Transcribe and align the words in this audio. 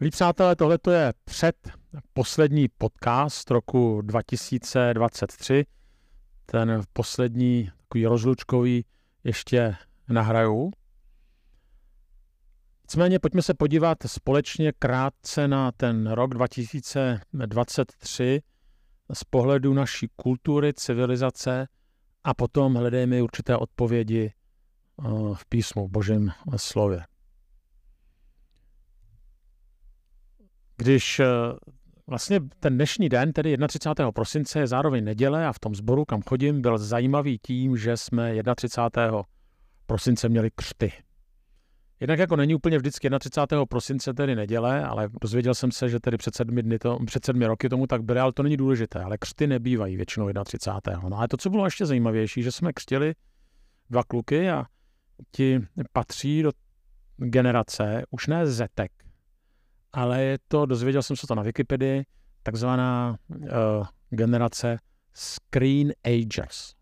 Milí 0.00 0.10
přátelé, 0.10 0.56
tohle 0.56 0.78
je 0.90 1.12
před 1.24 1.70
poslední 2.12 2.68
podcast 2.68 3.50
roku 3.50 4.02
2023. 4.02 5.66
Ten 6.46 6.82
poslední 6.92 7.70
takový 7.80 8.06
rozlučkový 8.06 8.84
ještě 9.24 9.76
nahraju. 10.08 10.70
Nicméně 12.82 13.18
pojďme 13.18 13.42
se 13.42 13.54
podívat 13.54 13.98
společně 14.06 14.72
krátce 14.72 15.48
na 15.48 15.72
ten 15.72 16.10
rok 16.10 16.34
2023 16.34 18.42
z 19.12 19.24
pohledu 19.24 19.74
naší 19.74 20.08
kultury, 20.16 20.74
civilizace 20.74 21.68
a 22.24 22.34
potom 22.34 22.74
hledejme 22.74 23.22
určité 23.22 23.56
odpovědi 23.56 24.32
eh, 24.32 24.34
v 25.34 25.46
písmu, 25.48 25.88
v 25.88 25.90
božím 25.90 26.30
slově. 26.56 27.04
Když 30.76 31.20
eh, 31.20 31.26
vlastně 32.06 32.40
ten 32.60 32.74
dnešní 32.74 33.08
den, 33.08 33.32
tedy 33.32 33.56
31. 33.68 34.12
prosince, 34.12 34.58
je 34.58 34.66
zároveň 34.66 35.04
neděle 35.04 35.46
a 35.46 35.52
v 35.52 35.58
tom 35.58 35.74
sboru, 35.74 36.04
kam 36.04 36.22
chodím, 36.22 36.62
byl 36.62 36.78
zajímavý 36.78 37.38
tím, 37.38 37.76
že 37.76 37.96
jsme 37.96 38.34
31. 38.56 39.22
prosince 39.86 40.28
měli 40.28 40.50
křty. 40.54 40.92
Jednak 42.00 42.18
jako 42.18 42.36
není 42.36 42.54
úplně 42.54 42.78
vždycky 42.78 43.10
31. 43.18 43.66
prosince 43.66 44.14
tedy 44.14 44.34
neděle, 44.34 44.84
ale 44.84 45.08
dozvěděl 45.20 45.54
jsem 45.54 45.72
se, 45.72 45.88
že 45.88 46.00
tedy 46.00 46.16
před 46.16 46.34
sedmi, 46.34 46.62
dny 46.62 46.78
to, 46.78 46.98
před 47.06 47.24
sedmi 47.24 47.46
roky 47.46 47.68
tomu 47.68 47.86
tak 47.86 48.02
byly, 48.02 48.20
ale 48.20 48.32
to 48.32 48.42
není 48.42 48.56
důležité. 48.56 49.00
Ale 49.00 49.18
křty 49.18 49.46
nebývají 49.46 49.96
většinou 49.96 50.28
31. 50.44 51.08
No 51.08 51.18
ale 51.18 51.28
to, 51.28 51.36
co 51.36 51.50
bylo 51.50 51.64
ještě 51.64 51.86
zajímavější, 51.86 52.42
že 52.42 52.52
jsme 52.52 52.72
křtili 52.72 53.14
dva 53.90 54.04
kluky 54.04 54.50
a 54.50 54.64
ti 55.30 55.60
patří 55.92 56.42
do 56.42 56.52
generace 57.16 58.02
už 58.10 58.26
ne 58.26 58.46
zetek, 58.46 58.92
ale 59.96 60.22
je 60.22 60.38
to, 60.48 60.66
dozvěděl 60.66 61.02
jsem 61.02 61.16
se 61.16 61.26
to 61.26 61.34
na 61.34 61.42
Wikipedii, 61.42 62.04
takzvaná 62.42 63.16
uh, 63.28 63.46
generace 64.10 64.78
Screen 65.14 65.92
Agers. 66.04 66.74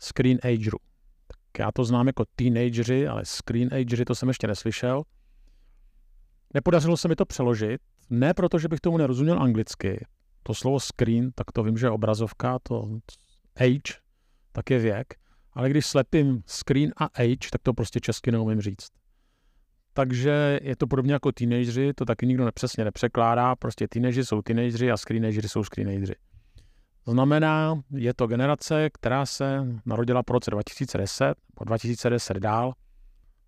Screen 0.00 0.38
Agerů. 0.42 0.78
Tak 1.26 1.58
já 1.58 1.72
to 1.72 1.84
znám 1.84 2.06
jako 2.06 2.24
teenagery, 2.36 3.08
ale 3.08 3.24
Screen 3.24 3.74
Agery 3.74 4.04
to 4.04 4.14
jsem 4.14 4.28
ještě 4.28 4.46
neslyšel. 4.46 5.02
Nepodařilo 6.54 6.96
se 6.96 7.08
mi 7.08 7.16
to 7.16 7.24
přeložit, 7.24 7.80
ne 8.10 8.34
proto, 8.34 8.58
že 8.58 8.68
bych 8.68 8.80
tomu 8.80 8.98
nerozuměl 8.98 9.42
anglicky. 9.42 10.06
To 10.42 10.54
slovo 10.54 10.80
screen, 10.80 11.30
tak 11.34 11.52
to 11.52 11.62
vím, 11.62 11.78
že 11.78 11.86
je 11.86 11.90
obrazovka, 11.90 12.58
to 12.58 12.98
age, 13.56 14.00
tak 14.52 14.70
je 14.70 14.78
věk. 14.78 15.14
Ale 15.52 15.70
když 15.70 15.86
slepím 15.86 16.42
screen 16.46 16.92
a 16.96 17.04
age, 17.04 17.48
tak 17.52 17.62
to 17.62 17.72
prostě 17.72 18.00
česky 18.00 18.32
neumím 18.32 18.60
říct 18.60 19.03
takže 19.94 20.60
je 20.62 20.76
to 20.76 20.86
podobně 20.86 21.12
jako 21.12 21.32
teenageři, 21.32 21.92
to 21.94 22.04
taky 22.04 22.26
nikdo 22.26 22.44
nepřesně 22.44 22.84
nepřekládá, 22.84 23.56
prostě 23.56 23.88
teenageři 23.88 24.24
jsou 24.24 24.42
teenageři 24.42 24.90
a 24.90 24.96
screenageři 24.96 25.48
jsou 25.48 25.64
screenageři. 25.64 26.14
Znamená, 27.06 27.82
je 27.90 28.14
to 28.14 28.26
generace, 28.26 28.90
která 28.90 29.26
se 29.26 29.66
narodila 29.86 30.22
po 30.22 30.32
roce 30.32 30.50
2010, 30.50 31.34
po 31.54 31.64
2010 31.64 32.36
dál, 32.36 32.72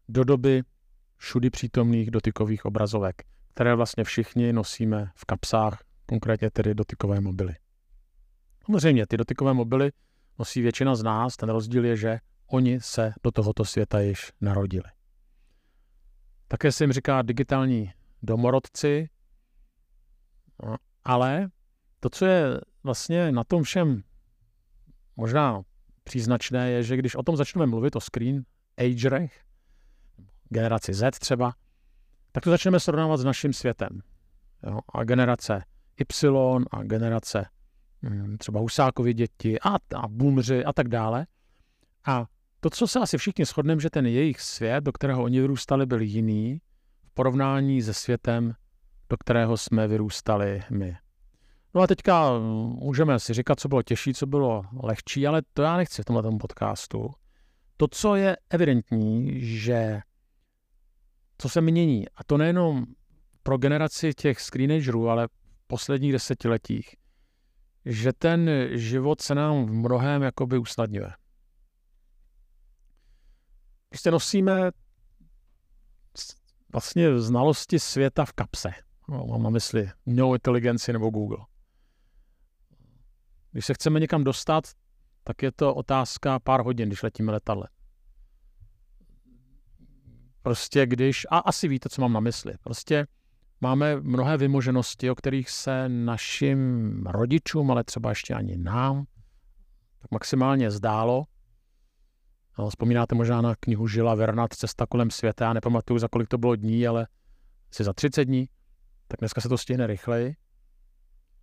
do 0.08 0.24
doby 0.24 0.62
všudy 1.16 1.50
přítomných 1.50 2.10
dotykových 2.10 2.64
obrazovek, 2.64 3.22
které 3.54 3.74
vlastně 3.74 4.04
všichni 4.04 4.52
nosíme 4.52 5.10
v 5.14 5.24
kapsách, 5.24 5.84
konkrétně 6.06 6.50
tedy 6.50 6.74
dotykové 6.74 7.20
mobily. 7.20 7.54
Samozřejmě, 8.66 9.06
ty 9.06 9.16
dotykové 9.16 9.54
mobily 9.54 9.92
nosí 10.38 10.62
většina 10.62 10.94
z 10.94 11.02
nás, 11.02 11.36
ten 11.36 11.48
rozdíl 11.48 11.84
je, 11.84 11.96
že 11.96 12.18
oni 12.46 12.80
se 12.80 13.12
do 13.22 13.30
tohoto 13.30 13.64
světa 13.64 14.00
již 14.00 14.32
narodili. 14.40 14.95
Také 16.48 16.72
se 16.72 16.84
jim 16.84 16.92
říká 16.92 17.22
digitální 17.22 17.92
domorodci, 18.22 19.08
no, 20.62 20.76
ale 21.04 21.48
to, 22.00 22.10
co 22.10 22.26
je 22.26 22.60
vlastně 22.82 23.32
na 23.32 23.44
tom 23.44 23.62
všem 23.62 24.02
možná 25.16 25.62
příznačné, 26.04 26.70
je, 26.70 26.82
že 26.82 26.96
když 26.96 27.14
o 27.14 27.22
tom 27.22 27.36
začneme 27.36 27.66
mluvit, 27.66 27.96
o 27.96 28.00
screen 28.00 28.44
agerech, 28.76 29.44
generaci 30.48 30.94
Z 30.94 31.18
třeba, 31.18 31.54
tak 32.32 32.44
to 32.44 32.50
začneme 32.50 32.80
srovnávat 32.80 33.16
s 33.16 33.24
naším 33.24 33.52
světem. 33.52 34.00
Jo? 34.66 34.78
A 34.94 35.04
generace 35.04 35.64
Y 36.00 36.64
a 36.70 36.82
generace 36.82 37.46
hm, 38.02 38.36
třeba 38.38 38.60
Husákovi 38.60 39.14
děti 39.14 39.60
a, 39.60 39.74
a 39.74 40.08
boomři 40.08 40.64
a 40.64 40.72
tak 40.72 40.88
dále. 40.88 41.26
A 42.04 42.26
to, 42.60 42.70
co 42.70 42.86
se 42.86 43.00
asi 43.00 43.18
všichni 43.18 43.44
shodneme, 43.44 43.80
že 43.80 43.90
ten 43.90 44.06
jejich 44.06 44.40
svět, 44.40 44.84
do 44.84 44.92
kterého 44.92 45.22
oni 45.22 45.40
vyrůstali, 45.40 45.86
byl 45.86 46.00
jiný 46.00 46.60
v 47.04 47.10
porovnání 47.14 47.82
se 47.82 47.94
světem, 47.94 48.54
do 49.10 49.16
kterého 49.16 49.56
jsme 49.56 49.88
vyrůstali 49.88 50.62
my. 50.70 50.96
No 51.74 51.82
a 51.82 51.86
teďka 51.86 52.38
můžeme 52.68 53.20
si 53.20 53.34
říkat, 53.34 53.60
co 53.60 53.68
bylo 53.68 53.82
těžší, 53.82 54.14
co 54.14 54.26
bylo 54.26 54.62
lehčí, 54.82 55.26
ale 55.26 55.42
to 55.52 55.62
já 55.62 55.76
nechci 55.76 56.02
v 56.02 56.04
tomhle 56.04 56.38
podcastu. 56.40 57.10
To, 57.76 57.88
co 57.90 58.14
je 58.14 58.36
evidentní, 58.50 59.40
že 59.40 60.00
co 61.38 61.48
se 61.48 61.60
mění, 61.60 62.08
a 62.08 62.24
to 62.24 62.36
nejenom 62.36 62.84
pro 63.42 63.58
generaci 63.58 64.14
těch 64.14 64.40
screenagerů, 64.40 65.08
ale 65.08 65.28
v 65.28 65.66
posledních 65.66 66.12
desetiletích, 66.12 66.96
že 67.84 68.12
ten 68.12 68.50
život 68.70 69.20
se 69.20 69.34
nám 69.34 69.66
v 69.66 69.72
mnohem 69.72 70.22
jakoby 70.22 70.58
usnadňuje. 70.58 71.10
Prostě 73.96 74.10
nosíme 74.10 74.70
vlastně 76.72 77.18
znalosti 77.20 77.78
světa 77.78 78.24
v 78.24 78.32
kapse. 78.32 78.70
No, 79.08 79.26
mám 79.26 79.42
na 79.42 79.50
mysli 79.50 79.90
no 80.06 80.34
inteligenci 80.34 80.92
nebo 80.92 81.10
Google. 81.10 81.38
Když 83.52 83.66
se 83.66 83.74
chceme 83.74 84.00
někam 84.00 84.24
dostat, 84.24 84.64
tak 85.24 85.42
je 85.42 85.52
to 85.52 85.74
otázka 85.74 86.38
pár 86.38 86.60
hodin, 86.60 86.88
když 86.88 87.02
letíme 87.02 87.32
letadle. 87.32 87.68
Prostě 90.42 90.86
když, 90.86 91.26
a 91.30 91.38
asi 91.38 91.68
víte, 91.68 91.88
co 91.88 92.00
mám 92.00 92.12
na 92.12 92.20
mysli, 92.20 92.54
prostě 92.62 93.06
máme 93.60 94.00
mnohé 94.00 94.36
vymoženosti, 94.36 95.10
o 95.10 95.14
kterých 95.14 95.50
se 95.50 95.88
našim 95.88 97.02
rodičům, 97.06 97.70
ale 97.70 97.84
třeba 97.84 98.08
ještě 98.08 98.34
ani 98.34 98.56
nám, 98.56 99.04
tak 99.98 100.10
maximálně 100.10 100.70
zdálo, 100.70 101.24
vzpomínáte 102.70 103.14
možná 103.14 103.40
na 103.40 103.54
knihu 103.60 103.88
Žila 103.88 104.14
Vernat 104.14 104.52
Cesta 104.52 104.86
kolem 104.86 105.10
světa, 105.10 105.44
já 105.44 105.52
nepamatuju, 105.52 105.98
za 105.98 106.08
kolik 106.08 106.28
to 106.28 106.38
bylo 106.38 106.56
dní, 106.56 106.86
ale 106.86 107.06
asi 107.70 107.84
za 107.84 107.92
30 107.92 108.24
dní, 108.24 108.48
tak 109.08 109.20
dneska 109.20 109.40
se 109.40 109.48
to 109.48 109.58
stihne 109.58 109.86
rychleji. 109.86 110.36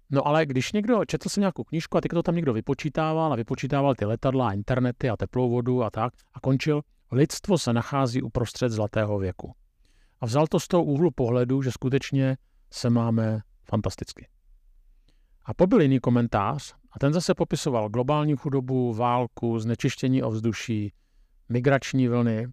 No 0.09 0.28
ale 0.28 0.46
když 0.46 0.72
někdo, 0.72 1.06
četl 1.06 1.29
jsem 1.29 1.41
nějakou 1.41 1.63
knížku 1.63 1.97
a 1.97 2.02
teď 2.02 2.12
to 2.12 2.23
tam 2.23 2.35
někdo 2.35 2.53
vypočítával 2.53 3.34
a 3.34 3.35
vypočítával 3.35 3.96
ty 3.96 4.06
letadla, 4.06 4.53
internety 4.53 5.09
a 5.09 5.18
teplou 5.18 5.50
vodu 5.50 5.84
a 5.84 5.90
tak 5.90 6.13
a 6.34 6.40
končil, 6.40 6.81
lidstvo 7.12 7.57
se 7.57 7.73
nachází 7.73 8.22
uprostřed 8.22 8.72
zlatého 8.72 9.19
věku. 9.19 9.53
A 10.22 10.25
vzal 10.25 10.47
to 10.47 10.59
z 10.59 10.68
toho 10.68 10.84
úhlu 10.84 11.12
pohledu, 11.12 11.62
že 11.62 11.72
skutečně 11.72 12.38
se 12.72 12.90
máme 12.90 13.41
fantasticky. 13.63 14.28
A 15.46 15.53
pobyl 15.53 15.81
jiný 15.81 16.00
komentář 16.00 16.75
a 16.91 17.00
ten 17.00 17.13
zase 17.13 17.34
popisoval 17.34 17.90
globální 17.90 18.35
chudobu, 18.35 18.94
válku, 18.94 19.59
znečištění 19.59 20.23
ovzduší, 20.23 20.94
migrační 21.50 22.08
vlny 22.08 22.48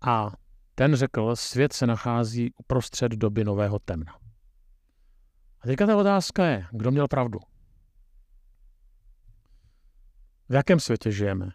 a 0.00 0.30
ten 0.74 0.94
řekl, 0.94 1.36
svět 1.36 1.72
se 1.72 1.86
nachází 1.86 2.52
uprostřed 2.58 3.12
doby 3.12 3.44
nového 3.44 3.78
temna. 3.78 4.12
A 5.60 5.66
teďka 5.66 5.86
ta 5.86 5.96
otázka 5.96 6.46
je, 6.46 6.66
kdo 6.72 6.90
měl 6.90 7.08
pravdu? 7.08 7.38
V 10.48 10.54
jakém 10.54 10.80
světě 10.80 11.10
žijeme? 11.10 11.50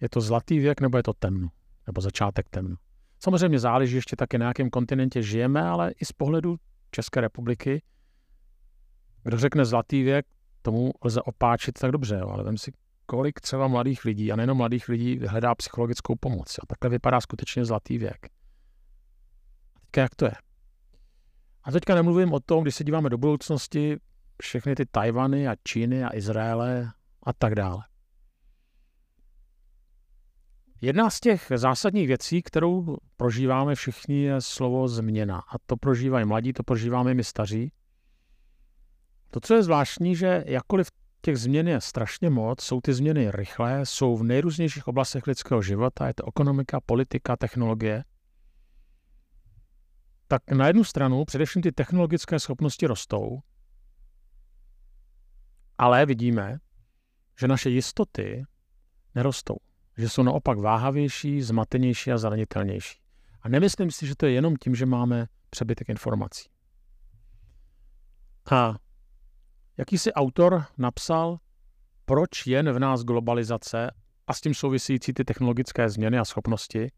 Je 0.00 0.08
to 0.08 0.20
zlatý 0.20 0.58
věk 0.58 0.80
nebo 0.80 0.96
je 0.96 1.02
to 1.02 1.12
temno? 1.12 1.48
Nebo 1.86 2.00
začátek 2.00 2.48
temno? 2.48 2.76
Samozřejmě 3.18 3.58
záleží 3.58 3.96
ještě 3.96 4.16
taky 4.16 4.38
na 4.38 4.46
jakém 4.46 4.70
kontinentě 4.70 5.22
žijeme, 5.22 5.62
ale 5.62 5.90
i 5.90 6.04
z 6.04 6.12
pohledu 6.12 6.56
České 6.90 7.20
republiky, 7.20 7.82
kdo 9.22 9.38
řekne 9.38 9.64
zlatý 9.64 10.02
věk, 10.02 10.26
tomu 10.62 10.92
lze 11.04 11.22
opáčit 11.22 11.78
tak 11.78 11.90
dobře, 11.90 12.20
ale 12.20 12.44
vem 12.44 12.58
si, 12.58 12.72
kolik 13.12 13.40
třeba 13.40 13.68
mladých 13.68 14.04
lidí, 14.04 14.32
a 14.32 14.36
nejenom 14.36 14.56
mladých 14.56 14.88
lidí, 14.88 15.20
hledá 15.26 15.54
psychologickou 15.54 16.16
pomoc. 16.16 16.58
Jo. 16.58 16.66
Takhle 16.66 16.90
vypadá 16.90 17.20
skutečně 17.20 17.64
zlatý 17.64 17.98
věk. 17.98 18.26
A 19.76 19.80
teďka 19.80 20.00
jak 20.00 20.14
to 20.14 20.24
je? 20.24 20.32
A 21.62 21.70
teďka 21.70 21.94
nemluvím 21.94 22.32
o 22.32 22.40
tom, 22.40 22.62
když 22.62 22.74
se 22.74 22.84
díváme 22.84 23.10
do 23.10 23.18
budoucnosti, 23.18 23.96
všechny 24.42 24.74
ty 24.74 24.86
Tajvany 24.86 25.48
a 25.48 25.56
Číny 25.64 26.04
a 26.04 26.16
Izraele 26.16 26.92
a 27.22 27.32
tak 27.32 27.54
dále. 27.54 27.84
Jedna 30.80 31.10
z 31.10 31.20
těch 31.20 31.52
zásadních 31.54 32.06
věcí, 32.06 32.42
kterou 32.42 32.96
prožíváme 33.16 33.74
všichni, 33.74 34.22
je 34.22 34.40
slovo 34.40 34.88
změna. 34.88 35.38
A 35.38 35.58
to 35.66 35.76
prožívají 35.76 36.26
mladí, 36.26 36.52
to 36.52 36.62
prožíváme 36.62 37.14
my 37.14 37.24
staří. 37.24 37.72
To, 39.30 39.40
co 39.40 39.54
je 39.54 39.62
zvláštní, 39.62 40.16
že 40.16 40.44
jakkoliv 40.46 40.88
těch 41.22 41.36
změn 41.38 41.68
je 41.68 41.80
strašně 41.80 42.30
moc, 42.30 42.60
jsou 42.62 42.80
ty 42.80 42.94
změny 42.94 43.30
rychlé, 43.30 43.86
jsou 43.86 44.16
v 44.16 44.22
nejrůznějších 44.22 44.88
oblastech 44.88 45.26
lidského 45.26 45.62
života, 45.62 46.06
je 46.06 46.14
to 46.14 46.28
ekonomika, 46.28 46.80
politika, 46.80 47.36
technologie, 47.36 48.04
tak 50.28 50.50
na 50.50 50.66
jednu 50.66 50.84
stranu 50.84 51.24
především 51.24 51.62
ty 51.62 51.72
technologické 51.72 52.40
schopnosti 52.40 52.86
rostou, 52.86 53.40
ale 55.78 56.06
vidíme, 56.06 56.58
že 57.40 57.48
naše 57.48 57.70
jistoty 57.70 58.44
nerostou. 59.14 59.56
Že 59.96 60.08
jsou 60.08 60.22
naopak 60.22 60.58
váhavější, 60.58 61.42
zmatenější 61.42 62.12
a 62.12 62.18
zranitelnější. 62.18 62.98
A 63.42 63.48
nemyslím 63.48 63.90
si, 63.90 64.06
že 64.06 64.16
to 64.16 64.26
je 64.26 64.32
jenom 64.32 64.56
tím, 64.56 64.74
že 64.74 64.86
máme 64.86 65.26
přebytek 65.50 65.88
informací. 65.88 66.48
A 68.50 68.74
jakýsi 69.76 70.12
autor 70.12 70.64
napsal, 70.78 71.38
proč 72.04 72.46
jen 72.46 72.72
v 72.72 72.78
nás 72.78 73.02
globalizace 73.02 73.90
a 74.26 74.34
s 74.34 74.40
tím 74.40 74.54
související 74.54 75.12
ty 75.12 75.24
technologické 75.24 75.88
změny 75.88 76.18
a 76.18 76.24
schopnosti 76.24 76.92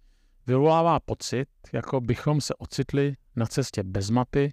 vyvolává 0.46 1.00
pocit, 1.00 1.48
jako 1.72 2.00
bychom 2.00 2.40
se 2.40 2.54
ocitli 2.54 3.16
na 3.36 3.46
cestě 3.46 3.82
bez 3.82 4.10
mapy 4.10 4.52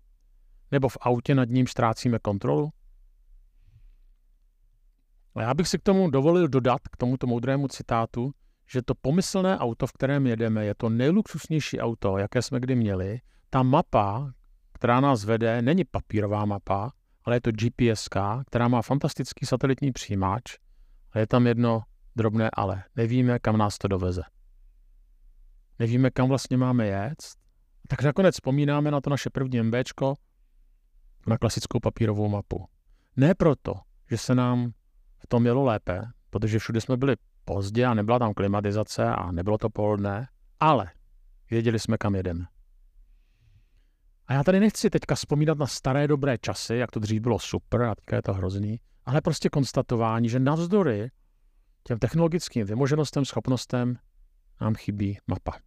nebo 0.72 0.90
v 0.90 0.98
autě 1.02 1.36
nad 1.36 1.50
ním 1.50 1.68
ztrácíme 1.68 2.20
kontrolu? 2.20 2.70
A 5.36 5.42
já 5.42 5.54
bych 5.54 5.68
si 5.68 5.80
k 5.80 5.84
tomu 5.84 6.10
dovolil 6.10 6.48
dodat, 6.48 6.82
k 6.92 6.98
tomuto 6.98 7.28
moudrému 7.28 7.68
citátu, 7.68 8.32
že 8.68 8.82
to 8.82 8.96
pomyslné 8.96 9.60
auto, 9.60 9.88
v 9.88 9.92
kterém 9.92 10.28
jedeme, 10.28 10.66
je 10.66 10.76
to 10.76 10.90
nejluxusnější 10.90 11.80
auto, 11.80 12.18
jaké 12.18 12.42
jsme 12.42 12.60
kdy 12.60 12.76
měli. 12.76 13.20
Ta 13.50 13.64
mapa, 13.64 14.32
která 14.74 15.00
nás 15.00 15.26
vede, 15.26 15.62
není 15.62 15.84
papírová 15.84 16.46
mapa, 16.46 16.92
ale 17.24 17.36
je 17.36 17.42
to 17.42 17.52
GPS, 17.52 18.10
která 18.48 18.68
má 18.68 18.82
fantastický 18.82 19.46
satelitní 19.46 19.92
přijímač 19.92 20.56
a 21.12 21.20
je 21.20 21.28
tam 21.28 21.48
jedno 21.48 21.84
drobné 22.16 22.50
ale. 22.54 22.84
Nevíme, 22.96 23.40
kam 23.40 23.58
nás 23.58 23.78
to 23.78 23.88
doveze. 23.88 24.22
Nevíme, 25.80 26.12
kam 26.12 26.30
vlastně 26.30 26.58
máme 26.58 26.88
jet. 26.88 27.24
Tak 27.88 28.02
nakonec 28.02 28.36
vzpomínáme 28.36 28.92
na 28.92 29.02
to 29.02 29.10
naše 29.10 29.30
první 29.30 29.62
MBčko, 29.62 30.14
na 31.28 31.38
klasickou 31.38 31.80
papírovou 31.80 32.30
mapu. 32.30 32.66
Ne 33.16 33.36
proto, 33.36 33.74
že 34.10 34.18
se 34.18 34.36
nám 34.36 34.72
v 35.20 35.28
tom 35.28 35.46
jelo 35.46 35.64
lépe, 35.64 36.02
protože 36.30 36.60
všude 36.60 36.82
jsme 36.82 36.98
byli 36.98 37.16
pozdě 37.46 37.86
a 37.86 37.94
nebyla 37.94 38.20
tam 38.20 38.34
klimatizace 38.34 39.06
a 39.06 39.32
nebylo 39.32 39.58
to 39.58 39.70
pohodné, 39.70 40.28
ale 40.60 40.92
věděli 41.52 41.80
jsme, 41.80 41.98
kam 41.98 42.16
jedeme. 42.16 42.46
A 44.32 44.34
já 44.34 44.44
tady 44.44 44.60
nechci 44.60 44.90
teďka 44.90 45.16
vzpomínat 45.16 45.58
na 45.58 45.68
staré 45.68 46.08
dobré 46.08 46.38
časy, 46.38 46.76
jak 46.76 46.92
to 46.92 47.00
dřív 47.00 47.22
bylo 47.22 47.40
super 47.40 47.82
a 47.82 47.96
teďka 47.96 48.16
je 48.16 48.22
to 48.22 48.34
hrozný, 48.34 48.80
ale 49.06 49.22
prostě 49.22 49.50
konstatování, 49.50 50.30
že 50.30 50.40
navzdory 50.40 51.12
těm 51.84 52.00
technologickým 52.00 52.66
vymoženostem, 52.66 53.26
schopnostem 53.26 53.98
nám 54.62 54.76
chybí 54.76 55.18
mapa. 55.28 55.60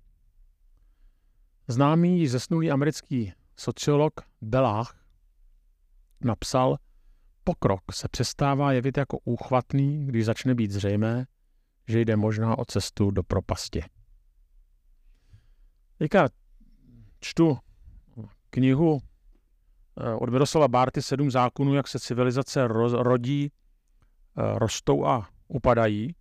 Známý 1.69 2.29
zesnulý 2.29 2.71
americký 2.71 3.33
sociolog 3.57 4.13
Belach 4.41 5.05
napsal, 6.21 6.77
pokrok 7.45 7.83
se 7.93 8.09
přestává 8.09 8.73
jevit 8.73 8.97
jako 8.97 9.19
úchvatný, 9.25 10.07
když 10.07 10.25
začne 10.25 10.55
být 10.55 10.71
zřejmé, 10.71 11.27
že 11.89 12.01
jde 12.01 12.17
možná 12.17 12.59
o 12.59 12.65
cestu 12.65 13.11
do 13.11 13.23
propasti. 13.23 13.85
Teďka 15.99 16.29
čtu 17.21 17.59
knihu 18.55 19.03
eh, 20.01 20.15
od 20.15 20.31
Miroslava 20.31 20.69
Bárty 20.69 21.03
Sedm 21.03 21.31
zákonů, 21.31 21.75
jak 21.75 21.89
se 21.89 22.01
civilizace 22.01 22.69
rodí, 22.93 23.51
eh, 23.51 24.59
rostou 24.59 25.07
a 25.07 25.29
upadají. 25.49 26.15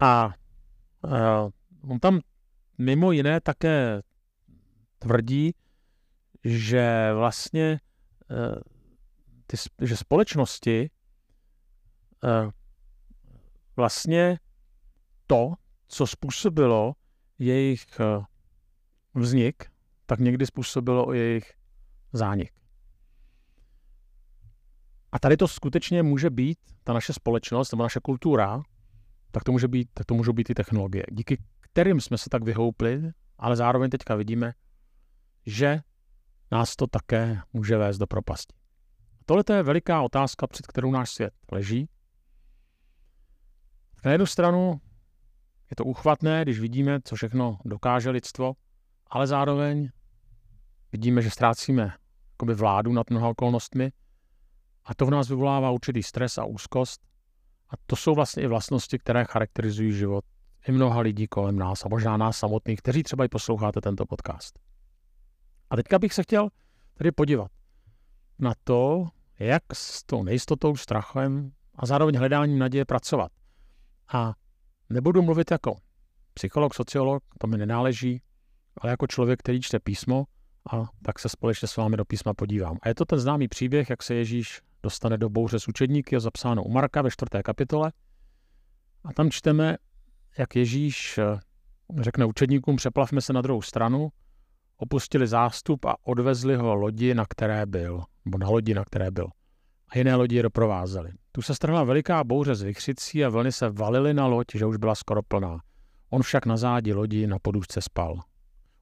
A 0.00 0.34
eh, 1.04 1.50
on 1.88 1.98
tam 1.98 2.20
mimo 2.78 3.12
jiné 3.12 3.40
také 3.40 4.02
tvrdí, 4.98 5.54
že 6.44 7.10
vlastně 7.14 7.80
ty, 9.46 9.56
že 9.82 9.96
společnosti 9.96 10.90
vlastně 13.76 14.38
to, 15.26 15.54
co 15.88 16.06
způsobilo 16.06 16.94
jejich 17.38 17.86
vznik, 19.14 19.70
tak 20.08 20.20
někdy 20.20 20.46
způsobilo 20.46 21.14
i 21.14 21.18
jejich 21.18 21.52
zánik. 22.12 22.50
A 25.12 25.18
tady 25.18 25.36
to 25.36 25.48
skutečně 25.48 26.02
může 26.02 26.30
být, 26.30 26.58
ta 26.84 26.92
naše 26.92 27.12
společnost 27.12 27.72
nebo 27.72 27.82
naše 27.82 28.00
kultura, 28.00 28.62
tak 29.30 29.44
to, 29.44 29.52
může 29.52 29.68
být, 29.68 29.90
tak 29.94 30.06
to 30.06 30.14
můžou 30.14 30.32
být 30.32 30.44
ty 30.44 30.54
technologie, 30.54 31.04
díky 31.12 31.42
kterým 31.60 32.00
jsme 32.00 32.18
se 32.18 32.30
tak 32.30 32.44
vyhoupli, 32.44 33.10
ale 33.38 33.56
zároveň 33.56 33.90
teďka 33.90 34.14
vidíme, 34.14 34.52
že 35.46 35.80
nás 36.52 36.76
to 36.76 36.86
také 36.86 37.40
může 37.52 37.76
vést 37.76 37.98
do 37.98 38.06
propasti. 38.06 38.54
Tohle 39.26 39.44
je 39.52 39.62
veliká 39.62 40.02
otázka, 40.02 40.46
před 40.46 40.66
kterou 40.66 40.90
náš 40.90 41.10
svět 41.10 41.34
leží. 41.52 41.88
Na 44.04 44.12
jednu 44.12 44.26
stranu 44.26 44.80
je 45.70 45.76
to 45.76 45.84
uchvatné, 45.84 46.42
když 46.42 46.60
vidíme, 46.60 47.00
co 47.04 47.16
všechno 47.16 47.58
dokáže 47.64 48.10
lidstvo, 48.10 48.52
ale 49.06 49.26
zároveň 49.26 49.90
vidíme, 50.92 51.22
že 51.22 51.30
ztrácíme 51.30 51.92
jakoby 52.32 52.54
vládu 52.54 52.92
nad 52.92 53.10
mnoha 53.10 53.28
okolnostmi 53.28 53.92
a 54.84 54.94
to 54.94 55.06
v 55.06 55.10
nás 55.10 55.28
vyvolává 55.28 55.70
určitý 55.70 56.02
stres 56.02 56.38
a 56.38 56.44
úzkost 56.44 57.00
a 57.70 57.72
to 57.86 57.96
jsou 57.96 58.14
vlastně 58.14 58.42
i 58.42 58.46
vlastnosti, 58.46 58.98
které 58.98 59.24
charakterizují 59.24 59.92
život 59.92 60.24
i 60.68 60.72
mnoha 60.72 61.00
lidí 61.00 61.26
kolem 61.26 61.58
nás 61.58 61.84
a 61.84 61.88
možná 61.88 62.16
nás 62.16 62.38
samotných, 62.38 62.78
kteří 62.78 63.02
třeba 63.02 63.24
i 63.24 63.28
posloucháte 63.28 63.80
tento 63.80 64.06
podcast. 64.06 64.58
A 65.70 65.76
teďka 65.76 65.98
bych 65.98 66.14
se 66.14 66.22
chtěl 66.22 66.48
tedy 66.94 67.12
podívat 67.12 67.50
na 68.38 68.52
to, 68.64 69.08
jak 69.38 69.62
s 69.72 70.04
tou 70.04 70.22
nejistotou, 70.22 70.76
strachem 70.76 71.52
a 71.74 71.86
zároveň 71.86 72.16
hledáním 72.18 72.58
naděje 72.58 72.84
pracovat. 72.84 73.32
A 74.12 74.34
nebudu 74.90 75.22
mluvit 75.22 75.50
jako 75.50 75.76
psycholog, 76.34 76.74
sociolog, 76.74 77.22
to 77.38 77.46
mi 77.46 77.58
nenáleží, 77.58 78.22
ale 78.80 78.90
jako 78.90 79.06
člověk, 79.06 79.38
který 79.40 79.60
čte 79.60 79.78
písmo 79.80 80.24
a 80.72 80.88
tak 81.02 81.18
se 81.18 81.28
společně 81.28 81.68
s 81.68 81.76
vámi 81.76 81.96
do 81.96 82.04
písma 82.04 82.34
podívám. 82.34 82.78
A 82.82 82.88
je 82.88 82.94
to 82.94 83.04
ten 83.04 83.18
známý 83.18 83.48
příběh, 83.48 83.90
jak 83.90 84.02
se 84.02 84.14
Ježíš 84.14 84.60
dostane 84.82 85.18
do 85.18 85.28
bouře 85.28 85.60
s 85.60 85.68
učedníky, 85.68 86.14
je 86.14 86.20
zapsáno 86.20 86.64
u 86.64 86.70
Marka 86.70 87.02
ve 87.02 87.10
čtvrté 87.10 87.42
kapitole. 87.42 87.92
A 89.04 89.12
tam 89.12 89.30
čteme, 89.30 89.76
jak 90.38 90.56
Ježíš 90.56 91.18
eh, 91.18 91.40
řekne 92.00 92.24
učedníkům, 92.24 92.76
přeplavme 92.76 93.20
se 93.20 93.32
na 93.32 93.42
druhou 93.42 93.62
stranu, 93.62 94.08
opustili 94.76 95.26
zástup 95.26 95.84
a 95.84 95.96
odvezli 96.02 96.56
ho 96.56 96.74
lodi, 96.74 97.14
na 97.14 97.24
které 97.28 97.66
byl, 97.66 98.02
nebo 98.24 98.38
na 98.38 98.48
lodi, 98.48 98.74
na 98.74 98.84
které 98.84 99.10
byl. 99.10 99.28
A 99.88 99.98
jiné 99.98 100.14
lodi 100.14 100.36
je 100.36 100.42
doprovázely. 100.42 101.10
Tu 101.32 101.42
se 101.42 101.54
strhla 101.54 101.84
veliká 101.84 102.24
bouře 102.24 102.54
z 102.54 102.62
vychřicí 102.62 103.24
a 103.24 103.28
vlny 103.28 103.52
se 103.52 103.70
valily 103.70 104.14
na 104.14 104.26
loď, 104.26 104.46
že 104.54 104.66
už 104.66 104.76
byla 104.76 104.94
skoro 104.94 105.22
plná. 105.22 105.58
On 106.10 106.22
však 106.22 106.46
na 106.46 106.56
zádi 106.56 106.92
lodi 106.92 107.26
na 107.26 107.38
podušce 107.38 107.80
spal. 107.82 108.20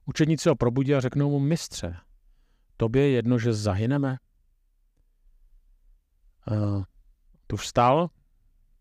Učedníci 0.07 0.49
ho 0.49 0.55
probudí 0.55 0.95
a 0.95 0.99
řeknou 0.99 1.29
mu, 1.29 1.39
mistře, 1.39 1.97
tobě 2.77 3.01
je 3.01 3.09
jedno, 3.09 3.39
že 3.39 3.53
zahyneme? 3.53 4.17
Uh, 6.51 6.83
tu 7.47 7.55
vstal, 7.55 8.09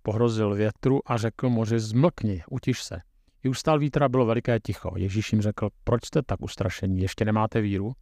pohrozil 0.02 0.54
větru 0.54 1.00
a 1.06 1.16
řekl 1.16 1.48
moři, 1.48 1.78
zmlkni, 1.78 2.42
utiš 2.50 2.82
se. 2.82 3.00
I 3.42 3.48
ustal 3.48 3.78
vítr 3.78 4.02
a 4.02 4.08
bylo 4.08 4.26
veliké 4.26 4.60
ticho. 4.60 4.92
Ježíš 4.96 5.32
jim 5.32 5.42
řekl, 5.42 5.68
proč 5.84 6.06
jste 6.06 6.22
tak 6.22 6.42
ustrašení, 6.42 7.00
ještě 7.00 7.24
nemáte 7.24 7.60
víru? 7.60 7.92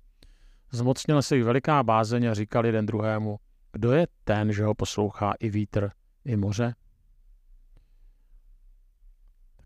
Zmocnil 0.71 1.23
se 1.23 1.37
jich 1.37 1.45
veliká 1.45 1.83
bázeň 1.83 2.27
a 2.27 2.35
říkal 2.35 2.67
jeden 2.67 2.87
druhému, 2.87 3.39
kdo 3.73 3.93
je 3.93 4.07
ten, 4.25 4.53
že 4.53 4.65
ho 4.65 4.75
poslouchá 4.75 5.33
i 5.41 5.51
vítr, 5.51 5.91
i 6.25 6.37
moře? 6.37 6.75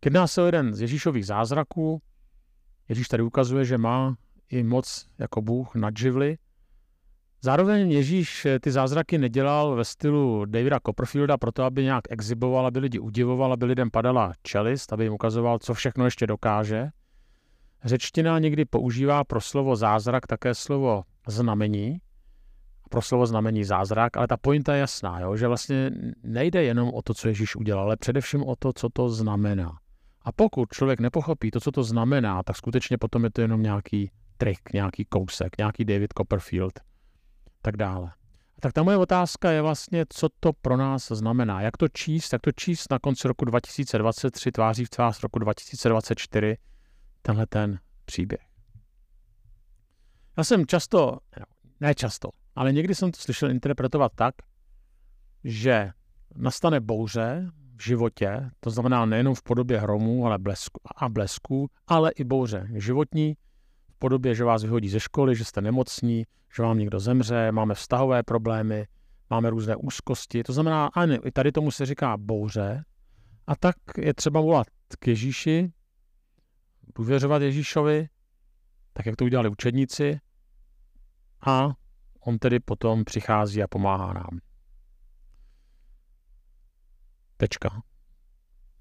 jedná 0.04 0.26
se 0.26 0.42
o 0.42 0.46
jeden 0.46 0.74
z 0.74 0.80
Ježíšových 0.80 1.26
zázraků, 1.26 2.02
Ježíš 2.88 3.08
tady 3.08 3.22
ukazuje, 3.22 3.64
že 3.64 3.78
má 3.78 4.16
i 4.50 4.62
moc 4.62 5.06
jako 5.18 5.42
Bůh 5.42 5.74
nad 5.74 5.96
živly. 5.96 6.38
Zároveň 7.42 7.90
Ježíš 7.90 8.46
ty 8.60 8.70
zázraky 8.70 9.18
nedělal 9.18 9.74
ve 9.74 9.84
stylu 9.84 10.44
Davida 10.44 10.80
Copperfielda 10.86 11.38
proto, 11.38 11.62
aby 11.62 11.84
nějak 11.84 12.04
exiboval, 12.10 12.66
aby 12.66 12.78
lidi 12.78 12.98
udivoval, 12.98 13.52
aby 13.52 13.64
lidem 13.64 13.90
padala 13.90 14.32
čelist, 14.42 14.92
aby 14.92 15.04
jim 15.04 15.12
ukazoval, 15.12 15.58
co 15.58 15.74
všechno 15.74 16.04
ještě 16.04 16.26
dokáže. 16.26 16.88
Řečtina 17.84 18.38
někdy 18.38 18.64
používá 18.64 19.24
pro 19.24 19.40
slovo 19.40 19.76
zázrak 19.76 20.26
také 20.26 20.54
slovo 20.54 21.02
znamení, 21.26 21.98
pro 22.90 23.02
slovo 23.02 23.26
znamení 23.26 23.64
zázrak, 23.64 24.16
ale 24.16 24.26
ta 24.26 24.36
pointa 24.36 24.74
je 24.74 24.80
jasná, 24.80 25.20
jo? 25.20 25.36
že 25.36 25.48
vlastně 25.48 25.90
nejde 26.22 26.62
jenom 26.62 26.90
o 26.94 27.02
to, 27.02 27.14
co 27.14 27.28
Ježíš 27.28 27.56
udělal, 27.56 27.84
ale 27.84 27.96
především 27.96 28.44
o 28.44 28.56
to, 28.56 28.72
co 28.72 28.88
to 28.88 29.08
znamená. 29.08 29.78
A 30.28 30.32
pokud 30.32 30.72
člověk 30.72 31.00
nepochopí 31.00 31.50
to, 31.50 31.60
co 31.60 31.72
to 31.72 31.82
znamená, 31.82 32.42
tak 32.42 32.56
skutečně 32.56 32.98
potom 32.98 33.24
je 33.24 33.30
to 33.30 33.40
jenom 33.40 33.62
nějaký 33.62 34.10
trik, 34.36 34.72
nějaký 34.72 35.04
kousek, 35.04 35.58
nějaký 35.58 35.84
David 35.84 36.12
Copperfield, 36.18 36.80
tak 37.62 37.76
dále. 37.76 38.12
A 38.56 38.60
tak 38.60 38.72
ta 38.72 38.82
moje 38.82 38.96
otázka 38.96 39.50
je 39.50 39.62
vlastně, 39.62 40.04
co 40.08 40.28
to 40.40 40.52
pro 40.52 40.76
nás 40.76 41.08
znamená. 41.08 41.60
Jak 41.60 41.76
to 41.76 41.88
číst, 41.88 42.32
jak 42.32 42.42
to 42.42 42.52
číst 42.52 42.90
na 42.90 42.98
konci 42.98 43.28
roku 43.28 43.44
2023, 43.44 44.52
tváří 44.52 44.84
v 44.84 44.90
tvář 44.90 45.22
roku 45.22 45.38
2024, 45.38 46.56
tenhle 47.22 47.46
ten 47.46 47.78
příběh. 48.04 48.40
Já 50.36 50.44
jsem 50.44 50.66
často, 50.66 51.18
ne 51.80 51.94
často, 51.94 52.28
ale 52.54 52.72
někdy 52.72 52.94
jsem 52.94 53.12
to 53.12 53.20
slyšel 53.20 53.50
interpretovat 53.50 54.12
tak, 54.14 54.34
že 55.44 55.90
nastane 56.36 56.80
bouře 56.80 57.50
v 57.78 57.84
životě, 57.84 58.50
to 58.60 58.70
znamená 58.70 59.06
nejenom 59.06 59.34
v 59.34 59.42
podobě 59.42 59.80
hromů 59.80 60.26
ale 60.26 60.38
blesku, 60.38 60.80
a 60.96 61.08
blesku, 61.08 61.70
ale 61.86 62.10
i 62.10 62.24
bouře 62.24 62.68
životní, 62.74 63.36
v 63.90 63.98
podobě, 63.98 64.34
že 64.34 64.44
vás 64.44 64.62
vyhodí 64.62 64.88
ze 64.88 65.00
školy, 65.00 65.36
že 65.36 65.44
jste 65.44 65.60
nemocní, 65.60 66.24
že 66.56 66.62
vám 66.62 66.78
někdo 66.78 67.00
zemře, 67.00 67.52
máme 67.52 67.74
vztahové 67.74 68.22
problémy, 68.22 68.86
máme 69.30 69.50
různé 69.50 69.76
úzkosti. 69.76 70.42
To 70.42 70.52
znamená, 70.52 70.90
ano, 70.94 71.26
i 71.26 71.30
tady 71.30 71.52
tomu 71.52 71.70
se 71.70 71.86
říká 71.86 72.16
bouře. 72.16 72.84
A 73.46 73.56
tak 73.56 73.76
je 73.98 74.14
třeba 74.14 74.40
volat 74.40 74.66
k 74.98 75.06
Ježíši, 75.06 75.72
důvěřovat 76.96 77.42
Ježíšovi, 77.42 78.08
tak 78.92 79.06
jak 79.06 79.16
to 79.16 79.24
udělali 79.24 79.48
učedníci, 79.48 80.20
a 81.46 81.68
on 82.20 82.38
tedy 82.38 82.60
potom 82.60 83.04
přichází 83.04 83.62
a 83.62 83.68
pomáhá 83.68 84.12
nám. 84.12 84.38
Tečka. 87.38 87.82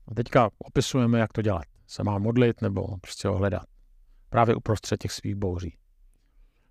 A 0.08 0.16
teďka 0.16 0.50
opisujeme, 0.58 1.20
jak 1.20 1.34
to 1.34 1.42
dělat. 1.42 1.64
Se 1.88 2.04
má 2.04 2.18
modlit 2.18 2.62
nebo 2.62 2.98
prostě 3.02 3.28
ho 3.28 3.38
hledat. 3.38 3.64
Právě 4.30 4.56
uprostřed 4.56 4.98
těch 4.98 5.12
svých 5.12 5.36
bouří. 5.36 5.78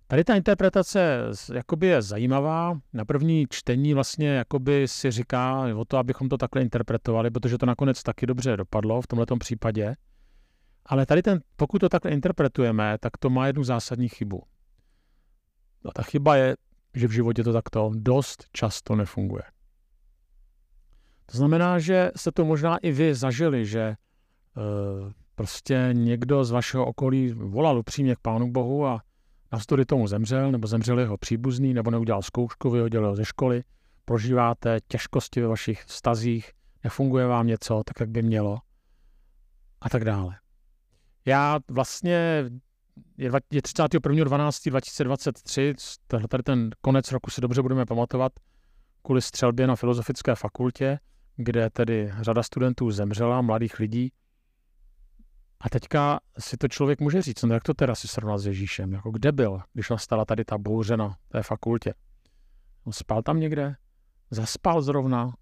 Tady 0.07 0.23
ta 0.23 0.35
interpretace 0.35 1.19
jakoby 1.53 1.87
je 1.87 2.01
zajímavá. 2.01 2.79
Na 2.93 3.05
první 3.05 3.45
čtení 3.49 3.93
vlastně 3.93 4.29
jakoby 4.29 4.87
si 4.87 5.11
říká 5.11 5.65
o 5.75 5.85
to, 5.85 5.97
abychom 5.97 6.29
to 6.29 6.37
takhle 6.37 6.61
interpretovali, 6.61 7.31
protože 7.31 7.57
to 7.57 7.65
nakonec 7.65 8.03
taky 8.03 8.25
dobře 8.25 8.57
dopadlo 8.57 9.01
v 9.01 9.07
tomto 9.07 9.37
případě. 9.37 9.95
Ale 10.85 11.05
tady 11.05 11.21
ten, 11.21 11.41
pokud 11.55 11.79
to 11.79 11.89
takhle 11.89 12.11
interpretujeme, 12.11 12.97
tak 12.97 13.17
to 13.17 13.29
má 13.29 13.47
jednu 13.47 13.63
zásadní 13.63 14.09
chybu. 14.09 14.43
A 15.85 15.91
ta 15.91 16.03
chyba 16.03 16.35
je, 16.35 16.55
že 16.93 17.07
v 17.07 17.11
životě 17.11 17.43
to 17.43 17.53
takto 17.53 17.91
dost 17.95 18.45
často 18.51 18.95
nefunguje. 18.95 19.43
To 21.31 21.37
znamená, 21.37 21.79
že 21.79 22.11
se 22.15 22.31
to 22.31 22.45
možná 22.45 22.77
i 22.77 22.91
vy 22.91 23.15
zažili, 23.15 23.65
že 23.65 23.81
e, 23.81 23.95
prostě 25.35 25.89
někdo 25.93 26.43
z 26.43 26.51
vašeho 26.51 26.85
okolí 26.85 27.33
volal 27.33 27.77
upřímně 27.77 28.15
k 28.15 28.19
Pánu 28.19 28.51
Bohu 28.51 28.85
a 28.85 29.01
navzdory 29.51 29.85
tomu 29.85 30.07
zemřel, 30.07 30.51
nebo 30.51 30.67
zemřel 30.67 30.99
jeho 30.99 31.17
příbuzný, 31.17 31.73
nebo 31.73 31.91
neudělal 31.91 32.21
zkoušku, 32.21 32.69
vyhodil 32.69 33.07
ho 33.07 33.15
ze 33.15 33.25
školy, 33.25 33.63
prožíváte 34.05 34.79
těžkosti 34.87 35.41
ve 35.41 35.47
vašich 35.47 35.83
vztazích, 35.83 36.51
nefunguje 36.83 37.25
vám 37.25 37.47
něco 37.47 37.81
tak, 37.85 37.99
jak 37.99 38.09
by 38.09 38.21
mělo? 38.21 38.59
A 39.81 39.89
tak 39.89 40.05
dále. 40.05 40.35
Já 41.25 41.59
vlastně 41.71 42.45
je, 43.17 43.31
je 43.51 43.61
31.12.2023, 43.61 46.27
tady 46.27 46.43
ten 46.43 46.69
konec 46.81 47.11
roku 47.11 47.29
si 47.29 47.41
dobře 47.41 47.61
budeme 47.61 47.85
pamatovat, 47.85 48.31
kvůli 49.01 49.21
střelbě 49.21 49.67
na 49.67 49.75
Filozofické 49.75 50.35
fakultě, 50.35 50.99
kde 51.37 51.69
tedy 51.69 52.13
řada 52.21 52.43
studentů 52.43 52.91
zemřela, 52.91 53.41
mladých 53.41 53.79
lidí. 53.79 54.11
A 55.59 55.69
teďka 55.69 56.19
si 56.39 56.57
to 56.57 56.67
člověk 56.67 57.01
může 57.01 57.21
říct, 57.21 57.43
no 57.43 57.53
jak 57.53 57.63
to 57.63 57.73
teda 57.73 57.95
si 57.95 58.07
srovnal 58.07 58.39
s 58.39 58.45
Ježíšem, 58.45 58.93
jako 58.93 59.11
kde 59.11 59.31
byl, 59.31 59.61
když 59.73 59.89
nastala 59.89 60.25
tady 60.25 60.45
ta 60.45 60.57
bouře 60.57 60.97
na 60.97 61.17
té 61.27 61.43
fakultě. 61.43 61.93
On 62.83 62.93
spal 62.93 63.23
tam 63.23 63.39
někde? 63.39 63.75
Zaspal 64.31 64.81
zrovna? 64.81 65.33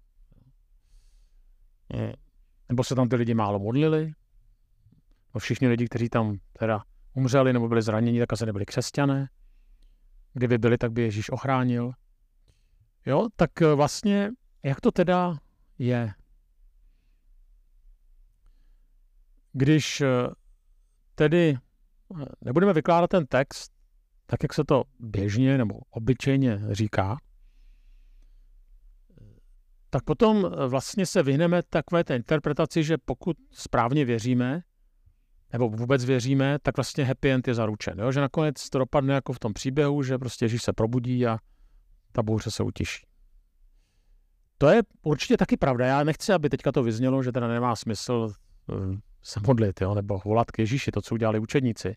Nebo 2.68 2.84
se 2.84 2.94
tam 2.94 3.08
ty 3.08 3.16
lidi 3.16 3.34
málo 3.34 3.58
modlili? 3.58 4.12
No 5.34 5.40
všichni 5.40 5.68
lidi, 5.68 5.88
kteří 5.88 6.08
tam 6.08 6.38
teda 6.58 6.84
umřeli 7.14 7.52
nebo 7.52 7.68
byli 7.68 7.82
zraněni, 7.82 8.18
tak 8.18 8.32
asi 8.32 8.46
nebyli 8.46 8.66
křesťané. 8.66 9.28
Kdyby 10.32 10.58
byli, 10.58 10.78
tak 10.78 10.92
by 10.92 11.02
Ježíš 11.02 11.30
ochránil. 11.30 11.92
Jo, 13.06 13.28
tak 13.36 13.60
vlastně, 13.60 14.30
jak 14.62 14.80
to 14.80 14.90
teda 14.90 15.38
je? 15.78 16.12
Když 19.52 20.00
eh, 20.00 20.06
tedy 21.14 21.58
eh, 22.20 22.24
nebudeme 22.40 22.72
vykládat 22.72 23.10
ten 23.10 23.26
text 23.26 23.72
tak, 24.26 24.42
jak 24.42 24.54
se 24.54 24.64
to 24.64 24.84
běžně 24.98 25.58
nebo 25.58 25.74
obyčejně 25.90 26.60
říká, 26.70 27.16
tak 29.90 30.04
potom 30.04 30.50
vlastně 30.68 31.06
se 31.06 31.22
vyhneme 31.22 31.62
takové 31.62 32.04
té 32.04 32.16
interpretaci, 32.16 32.84
že 32.84 32.98
pokud 33.04 33.36
správně 33.50 34.04
věříme, 34.04 34.62
nebo 35.52 35.68
vůbec 35.68 36.04
věříme, 36.04 36.58
tak 36.62 36.76
vlastně 36.76 37.04
happy 37.04 37.30
end 37.30 37.48
je 37.48 37.54
zaručen. 37.54 37.98
Jo? 37.98 38.12
Že 38.12 38.20
nakonec 38.20 38.70
to 38.70 38.78
dopadne 38.78 39.14
jako 39.14 39.32
v 39.32 39.38
tom 39.38 39.52
příběhu, 39.52 40.02
že 40.02 40.18
prostě 40.18 40.44
Ježíš 40.44 40.62
se 40.62 40.72
probudí 40.72 41.26
a 41.26 41.38
ta 42.12 42.22
bouře 42.22 42.50
se 42.50 42.62
utiší. 42.62 43.06
To 44.58 44.68
je 44.68 44.82
určitě 45.02 45.36
taky 45.36 45.56
pravda. 45.56 45.86
Já 45.86 46.04
nechci, 46.04 46.32
aby 46.32 46.48
teďka 46.48 46.72
to 46.72 46.82
vyznělo, 46.82 47.22
že 47.22 47.32
teda 47.32 47.48
nemá 47.48 47.76
smysl 47.76 48.32
eh, 48.72 48.98
se 49.22 49.40
modlit, 49.46 49.80
jo? 49.80 49.94
nebo 49.94 50.20
volat 50.24 50.50
k 50.50 50.58
Ježíši, 50.58 50.90
to, 50.90 51.02
co 51.02 51.14
udělali 51.14 51.38
učedníci. 51.38 51.96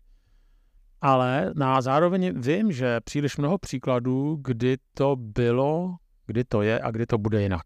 Ale 1.00 1.52
na 1.56 1.80
zároveň 1.80 2.40
vím, 2.40 2.72
že 2.72 3.00
příliš 3.00 3.36
mnoho 3.36 3.58
příkladů, 3.58 4.38
kdy 4.42 4.76
to 4.94 5.16
bylo, 5.16 5.96
kdy 6.26 6.44
to 6.44 6.62
je 6.62 6.80
a 6.80 6.90
kdy 6.90 7.06
to 7.06 7.18
bude 7.18 7.42
jinak. 7.42 7.62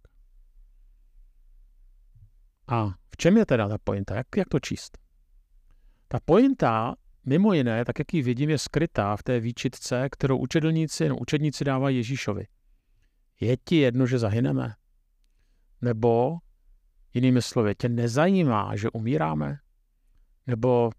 A 2.69 2.87
v 3.11 3.17
čem 3.17 3.37
je 3.37 3.47
teda 3.47 3.69
ta 3.69 3.79
pointa? 3.85 4.15
Jak, 4.15 4.27
jak 4.37 4.49
to 4.49 4.61
číst? 4.61 4.99
Ta 6.09 6.19
pointa, 6.25 6.95
mimo 7.27 7.53
jiné, 7.53 7.85
tak 7.85 7.99
jak 7.99 8.15
ji 8.15 8.23
vidím, 8.23 8.51
je 8.51 8.59
skrytá 8.59 9.17
v 9.17 9.23
té 9.23 9.41
výčitce, 9.41 10.09
kterou 10.11 10.39
učedlníci, 10.39 11.09
no, 11.09 11.17
učedníci 11.17 11.65
dávají 11.65 11.97
Ježíšovi. 11.97 12.47
Je 13.41 13.57
ti 13.57 13.77
jedno, 13.77 14.07
že 14.07 14.19
zahyneme? 14.19 14.75
Nebo 15.85 16.39
jinými 17.15 17.43
slovy, 17.43 17.75
tě 17.75 17.89
nezajímá, 17.89 18.77
že 18.77 18.91
umíráme? 18.91 19.59
Nebo 20.47 20.91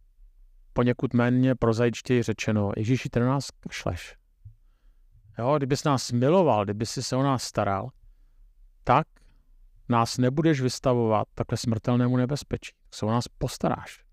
poněkud 0.74 1.14
méně 1.14 1.56
prozaičtěji 1.56 2.24
řečeno, 2.24 2.72
Ježíši, 2.78 3.10
ty 3.10 3.20
na 3.20 3.26
nás 3.26 3.52
kašleš. 3.52 4.16
Jo, 5.40 5.58
kdybys 5.58 5.84
nás 5.84 6.12
miloval, 6.12 6.64
kdyby 6.64 6.86
si 6.86 7.04
se 7.04 7.16
o 7.16 7.24
nás 7.24 7.44
staral, 7.44 7.90
tak 8.84 9.08
nás 9.90 10.18
nebudeš 10.18 10.62
vystavovat 10.62 11.28
takhle 11.36 11.58
smrtelnému 11.58 12.18
nebezpečí. 12.18 12.72
Tak 12.84 12.94
se 12.94 13.06
o 13.06 13.10
nás 13.10 13.28
postaráš 13.28 14.06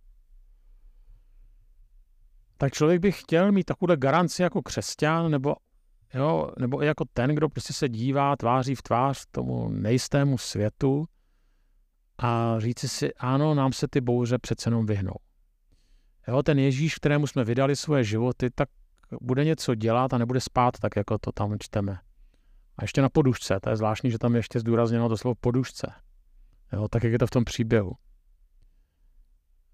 tak 2.63 2.73
člověk 2.73 3.01
by 3.01 3.13
chtěl 3.13 3.53
mít 3.53 3.65
takovou 3.65 3.97
garanci 3.97 4.43
jako 4.43 4.63
křesťan, 4.63 5.31
nebo, 5.31 5.55
jo, 6.15 6.51
nebo 6.59 6.83
i 6.83 6.87
jako 6.87 7.05
ten, 7.15 7.35
kdo 7.35 7.49
prostě 7.49 7.73
se 7.73 7.89
dívá 7.89 8.37
tváří 8.37 8.75
v 8.75 8.83
tvář 8.83 9.27
tomu 9.31 9.69
nejistému 9.69 10.39
světu 10.39 11.09
a 12.19 12.55
říci 12.59 12.89
si, 12.89 13.15
ano, 13.15 13.55
nám 13.55 13.73
se 13.73 13.89
ty 13.89 14.01
bouře 14.01 14.39
přece 14.39 14.67
jenom 14.71 14.87
vyhnou. 14.87 15.15
Jo, 16.29 16.43
ten 16.43 16.59
Ježíš, 16.59 16.95
kterému 16.95 17.27
jsme 17.27 17.45
vydali 17.45 17.77
svoje 17.77 18.05
životy, 18.05 18.51
tak 18.51 18.69
bude 19.21 19.45
něco 19.45 19.75
dělat 19.75 20.15
a 20.15 20.19
nebude 20.19 20.41
spát 20.41 20.79
tak, 20.79 20.97
jako 20.97 21.19
to 21.19 21.33
tam 21.33 21.57
čteme. 21.59 21.99
A 22.79 22.85
ještě 22.85 23.03
na 23.03 23.09
podušce, 23.09 23.61
to 23.63 23.71
je 23.71 23.77
zvláštní, 23.77 24.11
že 24.11 24.19
tam 24.19 24.35
je 24.35 24.39
ještě 24.39 24.61
zdůrazněno 24.61 25.09
to 25.09 25.17
slovo 25.17 25.35
podušce. 25.35 25.93
Jo, 26.73 26.89
tak, 26.89 27.05
jak 27.05 27.13
je 27.13 27.19
to 27.19 27.27
v 27.27 27.31
tom 27.31 27.45
příběhu. 27.45 27.93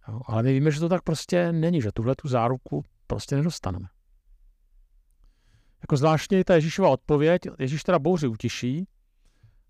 Jo, 0.09 0.21
ale 0.27 0.43
my 0.43 0.53
víme, 0.53 0.71
že 0.71 0.81
to 0.81 0.89
tak 0.89 1.03
prostě 1.03 1.53
není, 1.53 1.83
že 1.83 1.93
tuhle 1.93 2.15
tu 2.17 2.29
záruku 2.29 2.85
prostě 3.07 3.37
nedostaneme. 3.37 3.89
Jako 5.83 5.97
zvláštně 5.97 6.45
ta 6.45 6.55
Ježíšova 6.55 6.89
odpověď, 6.89 7.43
Ježíš 7.59 7.83
teda 7.83 7.99
bouři 7.99 8.27
utiší, 8.27 8.87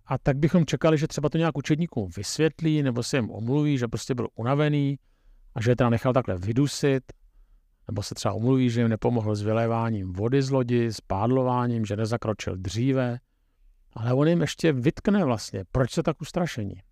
a 0.06 0.18
tak 0.18 0.36
bychom 0.36 0.66
čekali, 0.66 0.98
že 0.98 1.06
třeba 1.06 1.28
to 1.28 1.38
nějak 1.38 1.58
učedníkům 1.58 2.10
vysvětlí, 2.16 2.82
nebo 2.82 3.02
se 3.02 3.16
jim 3.16 3.30
omluví, 3.30 3.78
že 3.78 3.88
prostě 3.88 4.14
byl 4.14 4.28
unavený 4.34 4.98
a 5.54 5.62
že 5.62 5.70
je 5.70 5.76
teda 5.76 5.90
nechal 5.90 6.12
takhle 6.12 6.36
vydusit, 6.38 7.02
nebo 7.88 8.02
se 8.02 8.14
třeba 8.14 8.34
omluví, 8.34 8.70
že 8.70 8.80
jim 8.80 8.88
nepomohl 8.88 9.34
s 9.34 9.42
vyléváním 9.42 10.12
vody 10.12 10.42
z 10.42 10.50
lodi, 10.50 10.86
s 10.86 11.00
pádlováním, 11.00 11.84
že 11.84 11.96
nezakročil 11.96 12.56
dříve, 12.56 13.18
ale 13.92 14.14
on 14.14 14.28
jim 14.28 14.40
ještě 14.40 14.72
vytkne 14.72 15.24
vlastně, 15.24 15.64
proč 15.72 15.90
se 15.92 16.02
tak 16.02 16.20
ustrašení. 16.20 16.82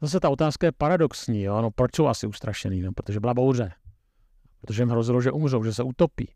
Zase 0.00 0.20
ta 0.20 0.30
otázka 0.30 0.66
je 0.66 0.72
paradoxní, 0.72 1.42
jo? 1.42 1.62
No, 1.62 1.70
proč 1.70 1.96
jsou 1.96 2.06
asi 2.06 2.26
ustrašený? 2.26 2.82
No, 2.82 2.92
protože 2.92 3.20
byla 3.20 3.34
bouře. 3.34 3.72
Protože 4.60 4.82
jim 4.82 4.88
hrozilo, 4.88 5.20
že 5.20 5.32
umřou, 5.32 5.64
že 5.64 5.74
se 5.74 5.82
utopí. 5.82 6.32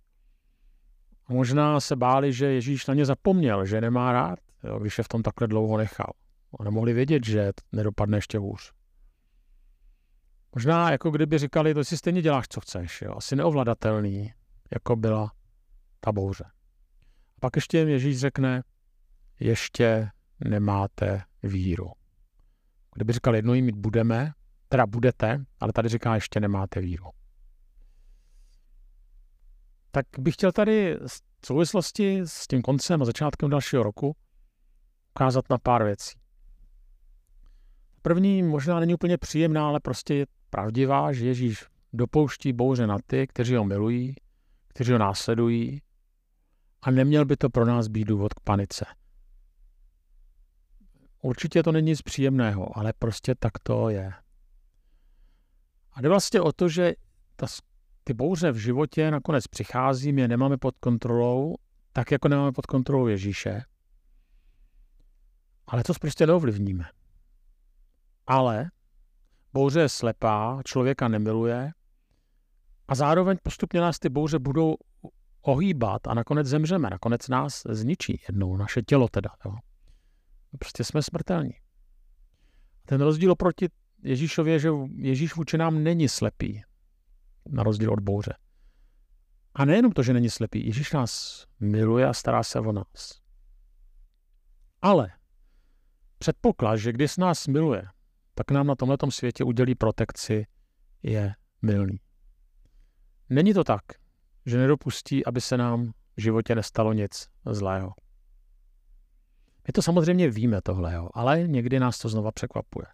Možná 1.28 1.80
se 1.80 1.96
báli, 1.96 2.32
že 2.32 2.46
Ježíš 2.46 2.86
na 2.86 2.94
ně 2.94 3.04
zapomněl, 3.04 3.66
že 3.66 3.80
nemá 3.80 4.12
rád, 4.12 4.38
jo? 4.64 4.78
když 4.78 4.98
je 4.98 5.04
v 5.04 5.08
tom 5.08 5.22
takhle 5.22 5.48
dlouho 5.48 5.76
nechal. 5.76 6.12
A 6.60 6.64
nemohli 6.64 6.92
vědět, 6.92 7.26
že 7.26 7.52
nedopadne 7.72 8.18
ještě 8.18 8.38
hůř. 8.38 8.72
Možná 10.54 10.90
jako 10.90 11.10
kdyby 11.10 11.38
říkali, 11.38 11.74
to 11.74 11.84
si 11.84 11.96
stejně 11.96 12.22
děláš, 12.22 12.48
co 12.48 12.60
chceš. 12.60 13.02
Jo? 13.02 13.14
Asi 13.16 13.36
neovladatelný, 13.36 14.32
jako 14.72 14.96
byla 14.96 15.32
ta 16.00 16.12
bouře. 16.12 16.44
A 17.36 17.40
pak 17.40 17.56
ještě 17.56 17.78
jim 17.78 17.88
Ježíš 17.88 18.18
řekne, 18.18 18.62
ještě 19.40 20.10
nemáte 20.40 21.22
víru. 21.42 21.92
Kdyby 22.94 23.12
říkal, 23.12 23.36
jednou 23.36 23.52
mít 23.52 23.76
budeme, 23.76 24.32
teda 24.68 24.86
budete, 24.86 25.44
ale 25.60 25.72
tady 25.72 25.88
říká, 25.88 26.14
ještě 26.14 26.40
nemáte 26.40 26.80
víru. 26.80 27.10
Tak 29.94 30.06
bych 30.18 30.34
chtěl 30.34 30.52
tady 30.52 30.98
v 31.42 31.46
souvislosti 31.46 32.20
s 32.24 32.46
tím 32.46 32.62
koncem 32.62 33.02
a 33.02 33.04
začátkem 33.04 33.50
dalšího 33.50 33.82
roku 33.82 34.16
ukázat 35.14 35.44
na 35.50 35.58
pár 35.58 35.84
věcí. 35.84 36.18
První 38.02 38.42
možná 38.42 38.80
není 38.80 38.94
úplně 38.94 39.18
příjemná, 39.18 39.66
ale 39.68 39.80
prostě 39.80 40.14
je 40.14 40.26
pravdivá, 40.50 41.12
že 41.12 41.26
Ježíš 41.26 41.64
dopouští 41.92 42.52
bouře 42.52 42.86
na 42.86 42.98
ty, 43.06 43.26
kteří 43.26 43.54
ho 43.54 43.64
milují, 43.64 44.14
kteří 44.68 44.92
ho 44.92 44.98
následují 44.98 45.82
a 46.82 46.90
neměl 46.90 47.24
by 47.24 47.36
to 47.36 47.50
pro 47.50 47.64
nás 47.64 47.88
být 47.88 48.04
důvod 48.04 48.34
k 48.34 48.40
panice. 48.40 48.84
Určitě 51.22 51.62
to 51.62 51.72
není 51.72 51.90
nic 51.90 52.02
příjemného, 52.02 52.78
ale 52.78 52.92
prostě 52.92 53.34
tak 53.34 53.58
to 53.62 53.88
je. 53.88 54.12
A 55.92 56.00
jde 56.00 56.08
vlastně 56.08 56.40
o 56.40 56.52
to, 56.52 56.68
že 56.68 56.92
ta, 57.36 57.46
ty 58.04 58.14
bouře 58.14 58.52
v 58.52 58.56
životě 58.56 59.10
nakonec 59.10 59.46
přichází, 59.46 60.12
my 60.12 60.20
je 60.20 60.28
nemáme 60.28 60.58
pod 60.58 60.78
kontrolou, 60.78 61.54
tak 61.92 62.10
jako 62.10 62.28
nemáme 62.28 62.52
pod 62.52 62.66
kontrolou 62.66 63.06
Ježíše. 63.06 63.62
Ale 65.66 65.84
to 65.84 65.92
prostě 66.00 66.26
neovlivníme. 66.26 66.84
Ale 68.26 68.70
bouře 69.52 69.80
je 69.80 69.88
slepá, 69.88 70.60
člověka 70.64 71.08
nemiluje 71.08 71.72
a 72.88 72.94
zároveň 72.94 73.36
postupně 73.42 73.80
nás 73.80 73.98
ty 73.98 74.08
bouře 74.08 74.38
budou 74.38 74.74
ohýbat 75.42 76.06
a 76.06 76.14
nakonec 76.14 76.46
zemřeme, 76.46 76.90
nakonec 76.90 77.28
nás 77.28 77.62
zničí 77.68 78.20
jednou, 78.28 78.56
naše 78.56 78.82
tělo 78.82 79.08
teda. 79.08 79.30
Jo. 79.44 79.54
Prostě 80.58 80.84
jsme 80.84 81.02
smrtelní. 81.02 81.52
Ten 82.86 83.00
rozdíl 83.00 83.32
oproti 83.32 83.68
Ježíšově, 84.02 84.58
že 84.58 84.70
Ježíš 84.96 85.34
vůči 85.34 85.58
nám 85.58 85.82
není 85.82 86.08
slepý, 86.08 86.62
na 87.48 87.62
rozdíl 87.62 87.92
od 87.92 88.00
bouře. 88.00 88.34
A 89.54 89.64
nejenom 89.64 89.92
to, 89.92 90.02
že 90.02 90.12
není 90.12 90.30
slepý, 90.30 90.66
Ježíš 90.66 90.92
nás 90.92 91.44
miluje 91.60 92.06
a 92.06 92.12
stará 92.12 92.42
se 92.42 92.60
o 92.60 92.72
nás. 92.72 93.22
Ale 94.82 95.10
předpoklad, 96.18 96.76
že 96.76 96.92
když 96.92 97.16
nás 97.16 97.46
miluje, 97.46 97.82
tak 98.34 98.50
nám 98.50 98.66
na 98.66 98.74
tomto 98.74 99.10
světě 99.10 99.44
udělí 99.44 99.74
protekci, 99.74 100.46
je 101.02 101.34
milný. 101.62 102.00
Není 103.30 103.54
to 103.54 103.64
tak, 103.64 103.82
že 104.46 104.58
nedopustí, 104.58 105.26
aby 105.26 105.40
se 105.40 105.56
nám 105.56 105.92
v 106.16 106.20
životě 106.20 106.54
nestalo 106.54 106.92
nic 106.92 107.28
zlého. 107.50 107.92
My 109.66 109.72
to 109.72 109.82
samozřejmě 109.82 110.30
víme 110.30 110.62
tohle, 110.62 111.02
ale 111.14 111.42
někdy 111.48 111.80
nás 111.80 111.98
to 111.98 112.08
znova 112.08 112.32
překvapuje. 112.32 112.86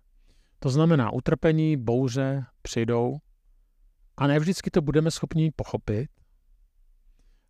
To 0.59 0.71
znamená, 0.71 1.12
utrpení, 1.12 1.76
bouře 1.76 2.45
přijdou 2.62 3.19
a 4.19 4.27
ne 4.27 4.39
vždycky 4.39 4.71
to 4.71 4.83
budeme 4.83 5.11
schopni 5.11 5.51
pochopit, 5.51 6.11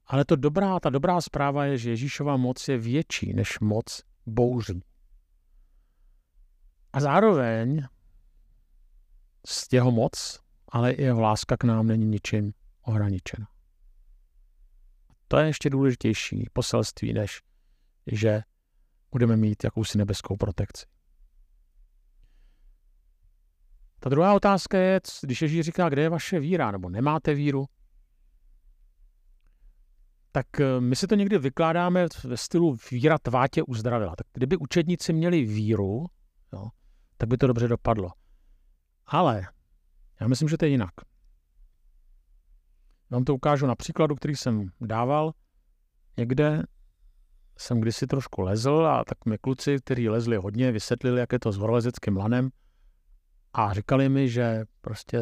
ale 0.06 0.24
to 0.24 0.36
dobrá, 0.36 0.80
ta 0.80 0.90
dobrá 0.90 1.20
zpráva 1.20 1.64
je, 1.64 1.78
že 1.78 1.90
Ježíšova 1.90 2.36
moc 2.36 2.68
je 2.68 2.78
větší 2.78 3.32
než 3.32 3.60
moc 3.60 4.02
bouří. 4.26 4.82
A 6.92 7.00
zároveň 7.00 7.82
z 9.46 9.72
jeho 9.72 9.90
moc, 9.90 10.40
ale 10.68 10.92
i 10.92 11.02
jeho 11.02 11.20
láska 11.20 11.56
k 11.56 11.64
nám 11.64 11.86
není 11.86 12.06
ničím 12.06 12.52
ohraničena. 12.82 13.48
To 15.28 15.36
je 15.36 15.46
ještě 15.46 15.70
důležitější 15.70 16.46
poselství, 16.52 17.12
než 17.12 17.40
že 18.06 18.42
budeme 19.12 19.36
mít 19.36 19.64
jakousi 19.64 19.98
nebeskou 19.98 20.36
protekci. 20.36 20.86
Ta 24.00 24.08
druhá 24.08 24.34
otázka 24.34 24.78
je, 24.78 25.00
když 25.22 25.42
Ježíš 25.42 25.64
říká, 25.64 25.88
kde 25.88 26.02
je 26.02 26.08
vaše 26.08 26.40
víra, 26.40 26.70
nebo 26.70 26.88
nemáte 26.88 27.34
víru, 27.34 27.66
tak 30.32 30.60
eh, 30.60 30.80
my 30.80 30.96
si 30.96 31.06
to 31.06 31.14
někdy 31.14 31.38
vykládáme 31.38 32.06
ve 32.24 32.36
stylu 32.36 32.76
víra 32.90 33.18
tvá 33.18 33.48
tě 33.48 33.62
uzdravila. 33.62 34.16
Tak 34.16 34.26
kdyby 34.32 34.56
učedníci 34.56 35.12
měli 35.12 35.44
víru, 35.44 36.06
jo, 36.52 36.68
tak 37.16 37.28
by 37.28 37.36
to 37.36 37.46
dobře 37.46 37.68
dopadlo. 37.68 38.10
Ale 39.06 39.46
já 40.20 40.28
myslím, 40.28 40.48
že 40.48 40.56
to 40.58 40.64
je 40.64 40.70
jinak. 40.70 40.90
Vám 43.10 43.24
to 43.24 43.34
ukážu 43.34 43.66
na 43.66 43.74
příkladu, 43.74 44.14
který 44.14 44.36
jsem 44.36 44.68
dával. 44.80 45.32
Někde 46.16 46.62
jsem 47.58 47.80
kdysi 47.80 48.06
trošku 48.06 48.40
lezl 48.40 48.86
a 48.86 49.04
tak 49.04 49.26
mi 49.26 49.38
kluci, 49.38 49.76
kteří 49.78 50.08
lezli 50.08 50.36
hodně, 50.36 50.72
vysvětlili, 50.72 51.20
jak 51.20 51.32
je 51.32 51.38
to 51.38 51.52
s 51.52 51.56
horolezeckým 51.56 52.16
lanem 52.16 52.50
a 53.52 53.74
říkali 53.74 54.08
mi, 54.08 54.28
že 54.28 54.64
prostě 54.80 55.20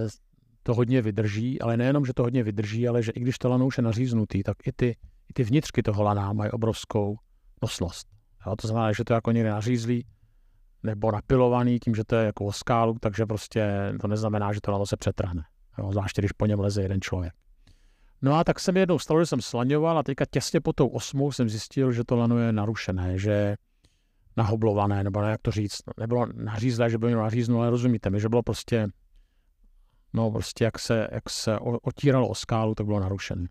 to 0.62 0.74
hodně 0.74 1.02
vydrží, 1.02 1.60
ale 1.60 1.76
nejenom, 1.76 2.06
že 2.06 2.14
to 2.14 2.22
hodně 2.22 2.42
vydrží, 2.42 2.88
ale 2.88 3.02
že 3.02 3.12
i 3.12 3.20
když 3.20 3.38
to 3.38 3.48
lano 3.48 3.66
už 3.66 3.78
je 3.78 3.82
naříznutý, 3.82 4.42
tak 4.42 4.56
i 4.66 4.72
ty, 4.72 4.96
i 5.30 5.32
ty 5.32 5.44
vnitřky 5.44 5.82
toho 5.82 6.02
lana 6.02 6.32
mají 6.32 6.50
obrovskou 6.50 7.16
nosnost. 7.62 8.08
Jo, 8.46 8.56
to 8.56 8.68
znamená, 8.68 8.92
že 8.92 9.04
to 9.04 9.12
jako 9.14 9.30
někde 9.30 9.50
nařízlý 9.50 10.06
nebo 10.82 11.12
napilovaný 11.12 11.78
tím, 11.78 11.94
že 11.94 12.04
to 12.04 12.16
je 12.16 12.26
jako 12.26 12.44
o 12.44 12.52
skálu, 12.52 12.96
takže 13.00 13.26
prostě 13.26 13.92
to 14.00 14.08
neznamená, 14.08 14.52
že 14.52 14.60
to 14.60 14.70
lano 14.70 14.86
se 14.86 14.96
přetrhne. 14.96 15.42
Jo, 15.78 15.92
zvláště, 15.92 16.20
když 16.20 16.32
po 16.32 16.46
něm 16.46 16.60
leze 16.60 16.82
jeden 16.82 17.00
člověk. 17.00 17.32
No 18.22 18.34
a 18.34 18.44
tak 18.44 18.60
jsem 18.60 18.76
jednou 18.76 18.98
stalo, 18.98 19.20
že 19.20 19.26
jsem 19.26 19.40
slaňoval 19.40 19.98
a 19.98 20.02
teďka 20.02 20.24
těsně 20.30 20.60
po 20.60 20.72
tou 20.72 20.88
osmou 20.88 21.32
jsem 21.32 21.48
zjistil, 21.48 21.92
že 21.92 22.04
to 22.04 22.16
lano 22.16 22.38
je 22.38 22.52
narušené, 22.52 23.18
že 23.18 23.56
nahoblované, 24.36 25.04
nebo 25.04 25.22
ne, 25.22 25.30
jak 25.30 25.42
to 25.42 25.50
říct, 25.50 25.82
nebylo 26.00 26.26
nařízlé, 26.34 26.90
že 26.90 26.98
by 26.98 27.06
mělo 27.06 27.22
naříznulo, 27.22 27.60
ale 27.60 27.70
rozumíte 27.70 28.10
mi, 28.10 28.20
že 28.20 28.28
bylo 28.28 28.42
prostě, 28.42 28.88
no 30.12 30.30
prostě 30.30 30.64
jak 30.64 30.78
se, 30.78 31.08
jak 31.12 31.30
se 31.30 31.58
otíralo 31.82 32.28
o 32.28 32.34
skálu, 32.34 32.74
tak 32.74 32.86
bylo 32.86 33.00
narušené. 33.00 33.46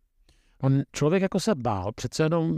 On, 0.61 0.81
člověk 0.91 1.21
jako 1.21 1.39
se 1.39 1.55
bál, 1.55 1.91
přece 1.95 2.23
jenom 2.23 2.57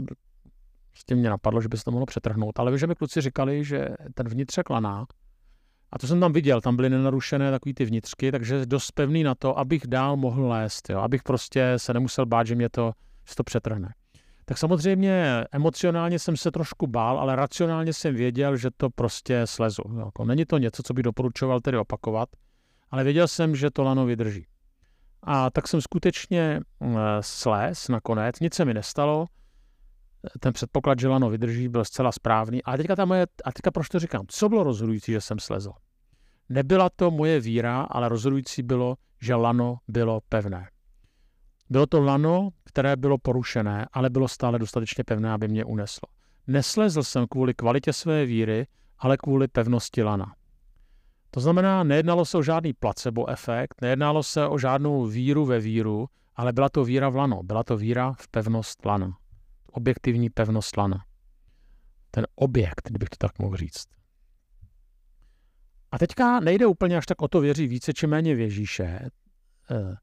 s 0.94 1.04
tím 1.04 1.18
mě 1.18 1.30
napadlo, 1.30 1.60
že 1.60 1.68
by 1.68 1.76
se 1.76 1.84
to 1.84 1.90
mohlo 1.90 2.06
přetrhnout, 2.06 2.58
ale 2.58 2.70
vím, 2.70 2.78
že 2.78 2.86
mi 2.86 2.94
kluci 2.94 3.20
říkali, 3.20 3.64
že 3.64 3.88
ten 4.14 4.28
vnitřek 4.28 4.70
laná, 4.70 5.06
a 5.92 5.98
to 5.98 6.06
jsem 6.06 6.20
tam 6.20 6.32
viděl, 6.32 6.60
tam 6.60 6.76
byly 6.76 6.90
nenarušené 6.90 7.50
takový 7.50 7.74
ty 7.74 7.84
vnitřky, 7.84 8.32
takže 8.32 8.66
dost 8.66 8.90
pevný 8.90 9.22
na 9.22 9.34
to, 9.34 9.58
abych 9.58 9.86
dál 9.86 10.16
mohl 10.16 10.48
lézt, 10.48 10.90
jo, 10.90 10.98
abych 10.98 11.22
prostě 11.22 11.72
se 11.76 11.94
nemusel 11.94 12.26
bát, 12.26 12.46
že 12.46 12.54
mě 12.54 12.68
to, 12.68 12.92
že 13.28 13.34
to 13.34 13.44
přetrhne. 13.44 13.94
Tak 14.48 14.58
samozřejmě 14.58 15.44
emocionálně 15.52 16.18
jsem 16.18 16.36
se 16.36 16.50
trošku 16.50 16.86
bál, 16.86 17.18
ale 17.18 17.36
racionálně 17.36 17.92
jsem 17.92 18.14
věděl, 18.14 18.56
že 18.56 18.70
to 18.76 18.90
prostě 18.90 19.46
slezu. 19.46 19.82
Jako 19.98 20.24
není 20.24 20.44
to 20.44 20.58
něco, 20.58 20.82
co 20.82 20.94
by 20.94 21.02
doporučoval 21.02 21.60
tedy 21.60 21.78
opakovat, 21.78 22.28
ale 22.90 23.04
věděl 23.04 23.28
jsem, 23.28 23.56
že 23.56 23.70
to 23.70 23.82
lano 23.82 24.06
vydrží. 24.06 24.46
A 25.22 25.50
tak 25.50 25.68
jsem 25.68 25.80
skutečně 25.80 26.60
mm, 26.80 26.96
slez 27.20 27.88
nakonec, 27.88 28.40
nic 28.40 28.54
se 28.54 28.64
mi 28.64 28.74
nestalo, 28.74 29.26
ten 30.40 30.52
předpoklad, 30.52 30.98
že 31.00 31.08
lano 31.08 31.30
vydrží, 31.30 31.68
byl 31.68 31.84
zcela 31.84 32.12
správný. 32.12 32.62
A 32.62 32.76
teďka, 32.76 32.96
ta 32.96 33.04
moje, 33.04 33.26
a 33.44 33.52
teďka 33.52 33.70
proč 33.70 33.88
to 33.88 33.98
říkám? 33.98 34.24
Co 34.28 34.48
bylo 34.48 34.62
rozhodující, 34.62 35.12
že 35.12 35.20
jsem 35.20 35.38
slezl? 35.38 35.72
Nebyla 36.48 36.90
to 36.96 37.10
moje 37.10 37.40
víra, 37.40 37.82
ale 37.82 38.08
rozhodující 38.08 38.62
bylo, 38.62 38.96
že 39.20 39.34
lano 39.34 39.78
bylo 39.88 40.20
pevné. 40.28 40.68
Bylo 41.70 41.86
to 41.86 42.00
lano, 42.00 42.48
které 42.64 42.96
bylo 42.96 43.18
porušené, 43.18 43.86
ale 43.92 44.10
bylo 44.10 44.28
stále 44.28 44.58
dostatečně 44.58 45.04
pevné, 45.04 45.32
aby 45.32 45.48
mě 45.48 45.64
uneslo. 45.64 46.08
Neslezl 46.46 47.02
jsem 47.02 47.26
kvůli 47.26 47.54
kvalitě 47.54 47.92
své 47.92 48.26
víry, 48.26 48.66
ale 48.98 49.16
kvůli 49.16 49.48
pevnosti 49.48 50.02
lana. 50.02 50.34
To 51.30 51.40
znamená, 51.40 51.84
nejednalo 51.84 52.24
se 52.24 52.38
o 52.38 52.42
žádný 52.42 52.72
placebo 52.72 53.28
efekt, 53.28 53.80
nejednalo 53.80 54.22
se 54.22 54.46
o 54.46 54.58
žádnou 54.58 55.06
víru 55.06 55.46
ve 55.46 55.60
víru, 55.60 56.08
ale 56.36 56.52
byla 56.52 56.68
to 56.68 56.84
víra 56.84 57.08
v 57.08 57.16
lano, 57.16 57.42
byla 57.42 57.64
to 57.64 57.76
víra 57.76 58.12
v 58.12 58.28
pevnost 58.28 58.84
lana. 58.84 59.18
Objektivní 59.72 60.30
pevnost 60.30 60.76
lana. 60.76 61.04
Ten 62.10 62.26
objekt, 62.34 62.82
kdybych 62.84 63.08
to 63.08 63.16
tak 63.18 63.38
mohl 63.38 63.56
říct. 63.56 63.86
A 65.92 65.98
teďka 65.98 66.40
nejde 66.40 66.66
úplně 66.66 66.96
až 66.96 67.06
tak 67.06 67.22
o 67.22 67.28
to 67.28 67.40
věří 67.40 67.66
více 67.66 67.92
či 67.92 68.06
méně 68.06 68.34
v 68.34 68.40
Ježíše. 68.40 68.84
Eh, 69.70 69.96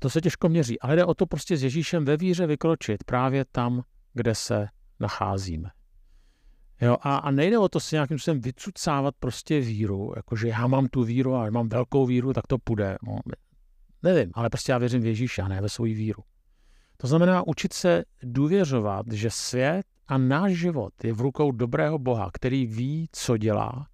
to 0.00 0.10
se 0.10 0.20
těžko 0.20 0.48
měří, 0.48 0.80
ale 0.80 0.96
jde 0.96 1.04
o 1.04 1.14
to 1.14 1.26
prostě 1.26 1.56
s 1.56 1.62
Ježíšem 1.62 2.04
ve 2.04 2.16
víře 2.16 2.46
vykročit 2.46 3.04
právě 3.04 3.44
tam, 3.52 3.82
kde 4.14 4.34
se 4.34 4.68
nacházíme. 5.00 5.70
Jo, 6.80 6.96
a, 7.00 7.16
a 7.16 7.30
nejde 7.30 7.58
o 7.58 7.68
to 7.68 7.80
si 7.80 7.94
nějakým 7.94 8.18
způsobem 8.18 8.40
vycucávat 8.40 9.14
prostě 9.20 9.60
víru, 9.60 10.12
jakože 10.16 10.48
já 10.48 10.66
mám 10.66 10.86
tu 10.86 11.04
víru 11.04 11.34
a 11.34 11.50
mám 11.50 11.68
velkou 11.68 12.06
víru, 12.06 12.32
tak 12.32 12.46
to 12.46 12.58
půjde. 12.58 12.96
No, 13.02 13.18
nevím, 14.02 14.30
ale 14.34 14.50
prostě 14.50 14.72
já 14.72 14.78
věřím 14.78 15.02
v 15.02 15.06
Ježíše 15.06 15.42
a 15.42 15.48
ne 15.48 15.60
ve 15.60 15.68
svou 15.68 15.84
víru. 15.84 16.22
To 16.96 17.06
znamená 17.06 17.46
učit 17.46 17.72
se 17.72 18.04
důvěřovat, 18.22 19.06
že 19.12 19.30
svět 19.30 19.86
a 20.08 20.18
náš 20.18 20.52
život 20.52 21.04
je 21.04 21.12
v 21.12 21.20
rukou 21.20 21.52
dobrého 21.52 21.98
Boha, 21.98 22.30
který 22.32 22.66
ví, 22.66 23.08
co 23.12 23.36
dělá 23.36 23.88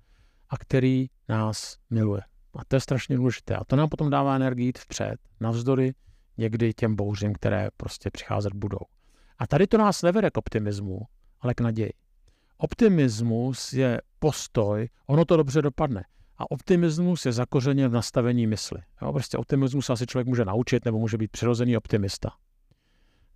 a 0.50 0.58
který 0.58 1.06
nás 1.28 1.76
miluje. 1.90 2.22
A 2.54 2.64
to 2.64 2.76
je 2.76 2.80
strašně 2.80 3.16
důležité. 3.16 3.56
A 3.56 3.64
to 3.64 3.76
nám 3.76 3.88
potom 3.88 4.10
dává 4.10 4.36
energii 4.36 4.66
jít 4.66 4.78
vpřed, 4.78 5.16
navzdory 5.40 5.94
někdy 6.38 6.72
těm 6.72 6.96
bouřím, 6.96 7.32
které 7.32 7.68
prostě 7.76 8.10
přicházet 8.10 8.54
budou. 8.54 8.86
A 9.38 9.46
tady 9.46 9.66
to 9.66 9.78
nás 9.78 10.02
nevede 10.02 10.30
k 10.30 10.36
optimismu, 10.36 11.00
ale 11.40 11.54
k 11.54 11.60
naději. 11.60 11.92
Optimismus 12.58 13.72
je 13.72 14.00
postoj, 14.18 14.88
ono 15.06 15.24
to 15.24 15.36
dobře 15.36 15.62
dopadne. 15.62 16.04
A 16.38 16.50
optimismus 16.50 17.26
je 17.26 17.32
zakořeněn 17.32 17.90
v 17.90 17.94
nastavení 17.94 18.46
mysli. 18.46 18.78
Jo, 19.02 19.12
prostě 19.12 19.38
optimismus 19.38 19.90
asi 19.90 20.06
člověk 20.06 20.26
může 20.26 20.44
naučit 20.44 20.84
nebo 20.84 20.98
může 20.98 21.18
být 21.18 21.30
přirozený 21.30 21.76
optimista. 21.76 22.30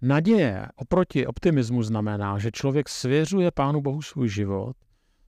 Naděje 0.02 0.66
oproti 0.76 1.26
optimismu 1.26 1.82
znamená, 1.82 2.38
že 2.38 2.50
člověk 2.50 2.88
svěřuje 2.88 3.50
Pánu 3.50 3.80
Bohu 3.80 4.02
svůj 4.02 4.28
život, 4.28 4.76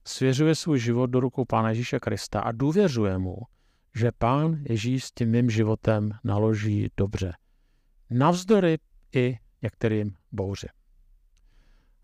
svěřuje 0.07 0.55
svůj 0.55 0.79
život 0.79 1.07
do 1.07 1.19
rukou 1.19 1.45
Pána 1.45 1.69
Ježíše 1.69 1.99
Krista 1.99 2.39
a 2.39 2.51
důvěřuje 2.51 3.17
mu, 3.17 3.37
že 3.95 4.11
Pán 4.17 4.63
Ježíš 4.69 5.03
s 5.03 5.11
tím 5.11 5.29
mým 5.29 5.49
životem 5.49 6.11
naloží 6.23 6.89
dobře. 6.97 7.33
Navzdory 8.09 8.77
i 9.15 9.37
některým 9.61 10.13
bouři. 10.31 10.67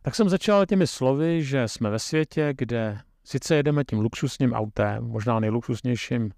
Tak 0.01 0.15
jsem 0.15 0.29
začal 0.29 0.65
těmi 0.65 0.87
slovy, 0.87 1.43
že 1.43 1.67
jsme 1.67 1.89
ve 1.89 1.99
světě, 1.99 2.53
kde 2.57 2.99
sice 3.23 3.55
jedeme 3.55 3.83
tím 3.83 3.99
luxusním 3.99 4.53
autem, 4.53 5.03
možná 5.03 5.39
nejluxusnějším 5.39 6.31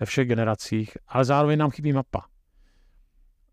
ve 0.00 0.06
všech 0.06 0.28
generacích, 0.28 0.98
ale 1.08 1.24
zároveň 1.24 1.58
nám 1.58 1.70
chybí 1.70 1.92
mapa. 1.92 2.26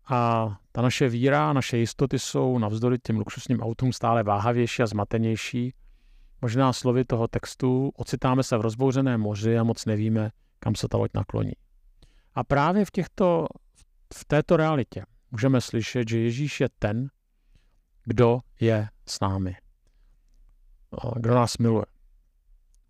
A 0.08 0.48
ta 0.72 0.82
naše 0.82 1.08
víra, 1.08 1.52
naše 1.52 1.78
jistoty 1.78 2.18
jsou 2.18 2.58
navzdory 2.58 2.98
těm 2.98 3.16
luxusním 3.16 3.60
autům 3.60 3.92
stále 3.92 4.22
váhavější 4.22 4.82
a 4.82 4.86
zmatenější. 4.86 5.74
Možná 6.42 6.72
slovy 6.72 7.04
toho 7.04 7.28
textu 7.28 7.92
ocitáme 7.96 8.42
se 8.42 8.56
v 8.56 8.60
rozbouřeném 8.60 9.20
moři 9.20 9.58
a 9.58 9.62
moc 9.64 9.86
nevíme, 9.86 10.30
kam 10.64 10.74
se 10.74 10.88
ta 10.88 10.96
loď 10.98 11.10
nakloní. 11.14 11.52
A 12.34 12.44
právě 12.44 12.84
v, 12.84 12.90
těchto, 12.90 13.46
v 14.14 14.24
této 14.24 14.56
realitě 14.56 15.04
můžeme 15.30 15.60
slyšet, 15.60 16.08
že 16.08 16.18
Ježíš 16.18 16.60
je 16.60 16.68
ten, 16.78 17.08
kdo 18.04 18.40
je 18.60 18.88
s 19.08 19.20
námi. 19.20 19.56
Kdo 21.16 21.34
nás 21.34 21.58
miluje. 21.58 21.84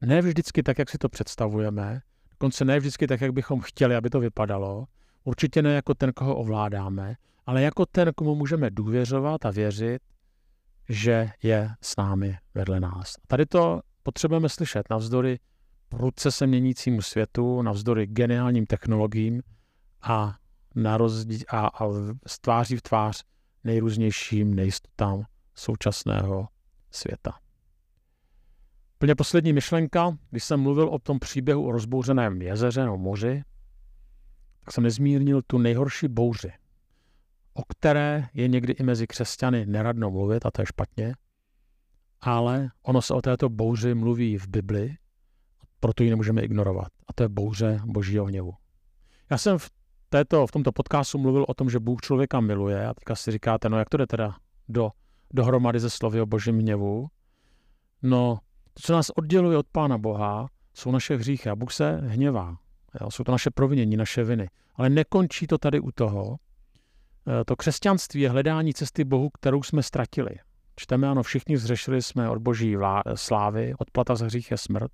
Ne 0.01 0.23
vždycky 0.23 0.63
tak, 0.63 0.79
jak 0.79 0.91
si 0.91 0.99
to 0.99 1.09
představujeme, 1.09 2.01
dokonce 2.31 2.65
ne 2.65 2.79
vždycky 2.79 3.07
tak, 3.07 3.21
jak 3.21 3.33
bychom 3.33 3.61
chtěli, 3.61 3.97
aby 3.97 4.11
to 4.11 4.21
vypadalo, 4.21 4.87
určitě 5.25 5.63
ne 5.63 5.75
jako 5.75 5.95
ten, 5.95 6.13
koho 6.13 6.37
ovládáme, 6.37 7.17
ale 7.47 7.63
jako 7.63 7.87
ten, 7.87 8.13
komu 8.17 8.35
můžeme 8.35 8.71
důvěřovat 8.71 9.47
a 9.47 9.51
věřit, 9.51 10.03
že 10.89 11.31
je 11.43 11.71
s 11.83 11.97
námi 11.97 12.39
vedle 12.55 12.81
nás. 12.81 13.15
A 13.17 13.27
tady 13.27 13.47
to 13.47 13.81
potřebujeme 14.03 14.49
slyšet 14.49 14.91
navzdory 14.91 15.39
prudce 15.97 16.31
se 16.31 16.47
měnícímu 16.47 17.03
světu, 17.03 17.63
navzdory 17.63 18.07
geniálním 18.07 18.67
technologiím 18.67 19.43
a, 20.03 20.37
na 20.75 20.99
rozdí- 20.99 21.45
a, 21.49 21.67
a 21.67 21.89
s 22.27 22.39
tváří 22.39 22.77
v 22.77 22.83
tvář 22.83 23.25
nejrůznějším 23.65 24.55
nejistotám 24.55 25.25
současného 25.55 26.49
světa. 26.91 27.39
Plně 28.99 29.15
poslední 29.15 29.53
myšlenka, 29.53 30.17
když 30.31 30.45
jsem 30.45 30.61
mluvil 30.61 30.89
o 30.89 30.99
tom 30.99 31.19
příběhu 31.19 31.67
o 31.67 31.73
rozbouřeném 31.73 32.43
jezeře 32.43 32.85
nebo 32.85 32.99
moři, 32.99 33.43
tak 34.65 34.75
jsem 34.75 34.85
nezmírnil 34.85 35.43
tu 35.47 35.59
nejhorší 35.59 36.09
bouři, 36.09 36.53
o 37.55 37.63
které 37.69 38.29
je 38.35 38.49
někdy 38.49 38.73
i 38.73 38.83
mezi 38.83 39.07
křesťany 39.07 39.67
neradno 39.67 40.11
mluvit, 40.11 40.47
a 40.47 40.51
to 40.51 40.63
je 40.63 40.67
špatně, 40.67 41.15
ale 42.21 42.69
ono 42.83 43.03
se 43.03 43.15
o 43.15 43.23
této 43.23 43.49
bouři 43.49 43.95
mluví 43.95 44.39
v 44.39 44.49
Bibli, 44.49 44.97
proto 45.85 46.03
ji 46.03 46.11
nemůžeme 46.11 46.43
ignorovat. 46.43 46.89
A 47.09 47.13
to 47.13 47.23
je 47.23 47.29
bouře 47.29 47.81
božího 47.85 48.25
hněvu. 48.25 48.53
Já 49.31 49.39
jsem 49.39 49.59
v, 49.59 49.71
této, 50.09 50.47
v 50.47 50.53
tomto 50.53 50.73
podcastu 50.73 51.19
mluvil 51.19 51.45
o 51.49 51.55
tom, 51.55 51.71
že 51.71 51.79
Bůh 51.79 52.01
člověka 52.01 52.41
miluje 52.41 52.87
a 52.87 52.95
teďka 52.95 53.17
si 53.17 53.31
říkáte, 53.31 53.69
no 53.69 53.79
jak 53.79 53.89
to 53.89 53.97
jde 53.97 54.07
teda 54.07 54.37
do, 54.69 54.91
dohromady 55.33 55.81
ze 55.81 55.91
slovy 55.91 56.21
o 56.21 56.27
božím 56.27 56.59
hněvu? 56.59 57.07
No, 58.03 58.39
to, 58.75 58.81
co 58.83 58.93
nás 58.93 59.11
odděluje 59.11 59.59
od 59.59 59.67
Pána 59.73 59.99
Boha, 59.99 60.49
jsou 60.75 60.91
naše 60.91 61.17
hříchy 61.17 61.51
a 61.51 61.57
Bůh 61.57 61.73
se 61.73 62.01
hněvá. 62.05 62.57
Jo? 63.01 63.11
Jsou 63.11 63.25
to 63.25 63.33
naše 63.33 63.51
provinění, 63.51 63.97
naše 63.97 64.25
viny. 64.25 64.49
Ale 64.75 64.91
nekončí 64.91 65.47
to 65.47 65.59
tady 65.59 65.81
u 65.81 65.91
toho. 65.93 66.37
E, 67.41 67.45
to 67.45 67.57
křesťanství 67.57 68.21
je 68.21 68.31
hledání 68.31 68.75
cesty 68.75 69.05
Bohu, 69.05 69.31
kterou 69.31 69.63
jsme 69.63 69.83
ztratili. 69.83 70.31
Čteme, 70.77 71.09
ano, 71.09 71.23
všichni 71.23 71.59
zřešili 71.59 72.03
jsme 72.03 72.31
od 72.31 72.39
boží 72.39 72.77
slávy, 73.15 73.75
odplata 73.79 74.15
za 74.15 74.25
hřích 74.25 74.51
je 74.51 74.59
smrt. 74.59 74.93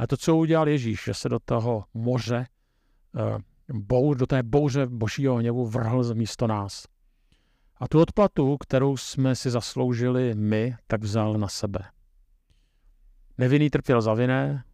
Ale 0.00 0.06
to, 0.06 0.16
co 0.16 0.36
udělal 0.36 0.68
Ježíš, 0.68 1.04
že 1.04 1.14
se 1.14 1.28
do 1.28 1.38
toho 1.38 1.84
moře, 1.94 2.46
e, 3.16 3.38
bou, 3.72 4.14
do 4.14 4.26
té 4.26 4.42
bouře 4.42 4.86
božího 4.86 5.36
hněvu 5.36 5.66
vrhl 5.66 6.14
místo 6.14 6.46
nás. 6.46 6.86
A 7.76 7.88
tu 7.88 8.00
odplatu, 8.00 8.56
kterou 8.56 8.96
jsme 8.96 9.36
si 9.36 9.50
zasloužili 9.50 10.34
my, 10.34 10.76
tak 10.86 11.02
vzal 11.02 11.34
na 11.34 11.48
sebe. 11.48 11.80
Nevinný 13.38 13.70
trpěl 13.70 14.00
za 14.00 14.14
vinné 14.14 14.64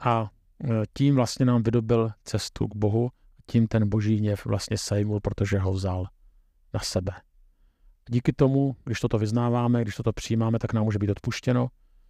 a 0.00 0.30
e, 0.64 0.82
tím 0.96 1.14
vlastně 1.14 1.46
nám 1.46 1.62
vydobil 1.62 2.10
cestu 2.24 2.68
k 2.68 2.76
Bohu. 2.76 3.10
Tím 3.46 3.66
ten 3.66 3.88
boží 3.88 4.16
hněv 4.16 4.46
vlastně 4.46 4.78
sejmul, 4.78 5.20
protože 5.20 5.58
ho 5.58 5.72
vzal 5.72 6.06
na 6.74 6.80
sebe. 6.80 7.12
Díky 8.10 8.32
tomu, 8.32 8.76
když 8.84 9.00
toto 9.00 9.18
vyznáváme, 9.18 9.82
když 9.82 9.96
toto 9.96 10.12
přijímáme, 10.12 10.58
tak 10.58 10.72
nám 10.72 10.84
může 10.84 10.98
být 10.98 11.10
odpuštěno, 11.10 11.68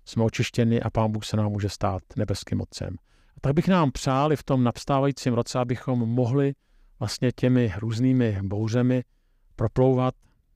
jsme 0.08 0.24
očištěni 0.24 0.80
a 0.80 0.90
Pán 0.90 1.12
Bůh 1.12 1.24
se 1.24 1.36
nám 1.36 1.52
může 1.52 1.68
stát 1.68 2.02
nebeským 2.16 2.60
Otcem. 2.60 2.96
A 3.36 3.40
tak 3.40 3.54
bych 3.54 3.68
nám 3.68 3.92
přál 3.92 4.32
i 4.32 4.36
v 4.36 4.42
tom 4.42 4.64
napstávajícím 4.64 5.34
roce, 5.34 5.58
abychom 5.58 5.98
mohli 5.98 6.54
vlastně 6.98 7.32
těmi 7.32 7.72
různými 7.78 8.38
bouřemi 8.42 9.04
proplouvat 9.56 10.14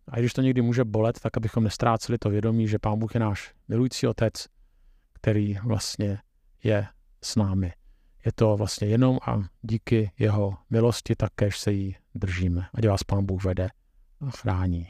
a 0.08 0.18
když 0.18 0.32
to 0.32 0.42
někdy 0.42 0.62
může 0.62 0.84
bolet, 0.84 1.20
tak 1.20 1.36
abychom 1.36 1.64
nestráceli 1.64 2.18
to 2.18 2.30
vědomí, 2.30 2.68
že 2.68 2.78
Pán 2.78 2.98
Bůh 2.98 3.14
je 3.14 3.20
náš 3.20 3.54
milující 3.68 4.06
Otec, 4.06 4.46
který 5.12 5.58
vlastně 5.64 6.18
je 6.64 6.86
s 7.24 7.36
námi. 7.36 7.72
Je 8.26 8.32
to 8.34 8.56
vlastně 8.56 8.88
jenom 8.88 9.18
a 9.26 9.42
díky 9.62 10.10
jeho 10.18 10.54
milosti 10.70 11.16
takéž 11.16 11.58
se 11.58 11.72
jí 11.72 11.96
držíme. 12.14 12.66
Ať 12.74 12.86
vás 12.86 13.02
Pán 13.02 13.26
Bůh 13.26 13.44
vede 13.44 13.68
a 14.20 14.30
chrání. 14.30 14.88